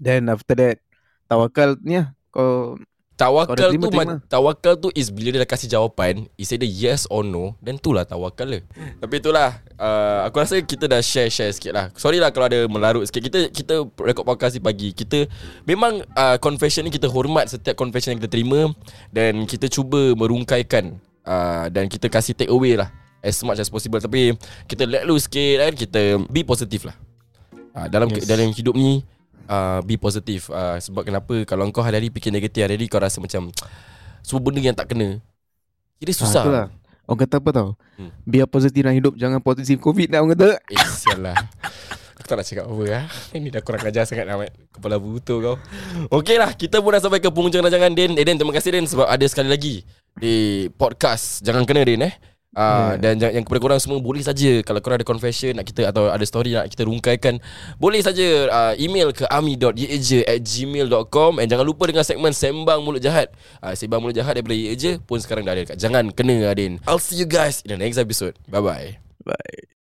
Then 0.00 0.32
after 0.32 0.56
that 0.56 0.80
Tawakal 1.28 1.76
ni 1.84 2.00
lah 2.00 2.16
Kau 2.32 2.80
Tawakal 3.18 3.50
Kau 3.50 3.66
terima, 3.66 3.82
tu 3.82 3.90
ma- 3.90 4.06
terima. 4.06 4.14
tawakal 4.30 4.74
tu 4.78 4.88
is 4.94 5.10
bila 5.10 5.34
dia 5.34 5.42
dah 5.42 5.50
kasih 5.50 5.66
jawapan, 5.66 6.30
is 6.38 6.54
either 6.54 6.62
yes 6.62 7.02
or 7.10 7.26
no, 7.26 7.58
then 7.58 7.74
tu 7.74 7.90
lah 7.90 8.06
tawakal 8.06 8.46
lah. 8.46 8.62
Tapi 9.02 9.18
itulah, 9.18 9.58
uh, 9.74 10.22
aku 10.22 10.38
rasa 10.38 10.62
kita 10.62 10.86
dah 10.86 11.02
share-share 11.02 11.50
sikit 11.50 11.74
lah. 11.74 11.90
Sorry 11.98 12.22
lah 12.22 12.30
kalau 12.30 12.46
ada 12.46 12.62
melarut 12.70 13.02
sikit. 13.02 13.18
Kita 13.18 13.50
kita 13.50 13.74
rekod 13.98 14.22
podcast 14.22 14.54
ni 14.54 14.62
pagi. 14.62 14.94
Kita 14.94 15.26
memang 15.66 15.98
uh, 16.14 16.38
confession 16.38 16.86
ni 16.86 16.94
kita 16.94 17.10
hormat 17.10 17.50
setiap 17.50 17.74
confession 17.74 18.14
yang 18.14 18.22
kita 18.22 18.30
terima 18.30 18.70
dan 19.10 19.50
kita 19.50 19.66
cuba 19.66 20.14
merungkaikan 20.14 20.94
uh, 21.26 21.66
dan 21.68 21.90
kita 21.90 22.06
kasih 22.06 22.38
take 22.38 22.48
away 22.48 22.78
lah 22.78 22.86
as 23.22 23.36
much 23.42 23.58
as 23.58 23.68
possible. 23.70 23.98
Tapi 23.98 24.34
kita 24.66 24.86
let 24.86 25.04
loose 25.06 25.26
sikit 25.26 25.64
kan, 25.64 25.72
kita 25.74 26.02
be 26.30 26.42
positif 26.42 26.86
lah. 26.86 26.96
Uh, 27.74 27.86
dalam 27.86 28.10
yes. 28.10 28.26
Dalam 28.26 28.50
hidup 28.50 28.74
ni 28.74 29.06
uh, 29.46 29.80
be 29.86 29.94
positif 29.94 30.50
uh, 30.50 30.76
sebab 30.82 31.06
kenapa? 31.06 31.46
Kalau 31.46 31.68
kau 31.70 31.84
hari-hari 31.84 32.10
fikir 32.10 32.34
negatif 32.34 32.64
hari-hari 32.66 32.90
kau 32.90 32.98
rasa 32.98 33.22
macam 33.22 33.52
semua 34.26 34.40
benda 34.42 34.60
yang 34.60 34.74
tak 34.74 34.90
kena 34.90 35.22
jadi 35.98 36.12
susah. 36.14 36.42
ah, 36.42 36.44
itulah. 36.46 36.66
Orang 37.08 37.20
kata 37.24 37.34
apa 37.40 37.50
tau? 37.50 37.68
Hmm. 37.96 38.12
Biar 38.22 38.46
positif 38.46 38.84
dalam 38.84 38.94
hidup 38.94 39.16
Jangan 39.16 39.40
positif 39.40 39.80
covid 39.80 40.12
lah 40.12 40.22
orang 40.22 40.36
kata. 40.36 40.50
Eh 40.68 40.86
sial 40.92 41.24
lah 41.24 41.36
Aku 42.20 42.26
tak 42.28 42.36
nak 42.36 42.46
cakap 42.46 42.64
apa 42.68 42.82
lah 42.84 43.04
Ini 43.38 43.48
dah 43.48 43.62
kurang 43.64 43.82
ajar 43.88 44.04
sangat 44.04 44.28
Ahmad 44.28 44.52
Kepala 44.68 45.00
butuh 45.00 45.38
kau. 45.40 45.56
Okey 46.20 46.36
lah 46.36 46.52
Kita 46.52 46.84
pun 46.84 46.92
dah 46.92 47.00
sampai 47.00 47.24
ke 47.24 47.32
penghujung 47.32 47.64
rancangan 47.64 47.96
Din. 47.96 48.12
Eh 48.14 48.24
Din 48.28 48.36
terima 48.36 48.52
kasih 48.52 48.76
Din 48.76 48.84
Sebab 48.84 49.08
ada 49.08 49.24
sekali 49.24 49.48
lagi 49.48 49.88
Di 50.20 50.68
podcast. 50.76 51.40
Jangan 51.40 51.64
kena 51.64 51.82
Din 51.82 52.04
eh 52.04 52.12
Uh, 52.56 52.96
Yeah. 52.96 52.96
Dan 52.96 53.14
yang, 53.20 53.32
yang 53.38 53.44
kepada 53.44 53.60
korang 53.60 53.76
semua 53.76 54.00
Boleh 54.00 54.24
saja 54.24 54.64
Kalau 54.64 54.80
korang 54.80 54.96
ada 54.96 55.04
confession 55.04 55.52
nak 55.52 55.68
kita 55.68 55.92
Atau 55.92 56.08
ada 56.08 56.24
story 56.24 56.56
nak 56.56 56.72
kita 56.72 56.88
rungkaikan 56.88 57.44
Boleh 57.76 58.00
saja 58.00 58.24
uh, 58.48 58.72
Email 58.80 59.12
ke 59.12 59.28
ami.yeja 59.28 60.24
at 60.24 60.40
gmail.com 60.40 61.44
And 61.44 61.46
jangan 61.46 61.68
lupa 61.68 61.84
dengan 61.92 62.08
segmen 62.08 62.32
Sembang 62.32 62.80
Mulut 62.80 63.04
Jahat. 63.04 63.36
Uh, 63.60 63.76
Sembang 63.76 64.00
Mulut 64.00 64.16
Jahat 64.16 64.32
daripada 64.32 64.56
Yeja 64.56 64.96
Pun 65.04 65.20
sekarang 65.20 65.44
dah 65.44 65.52
ada 65.52 65.68
dekat 65.68 65.76
Jangan 65.76 66.08
kena 66.16 66.48
Adin. 66.48 66.80
I'll 66.88 67.02
see 67.02 67.20
you 67.20 67.28
guys 67.28 67.60
In 67.68 67.76
the 67.76 67.78
next 67.78 68.00
episode. 68.00 68.34
Bye-bye. 68.48 68.96
Bye 69.28 69.77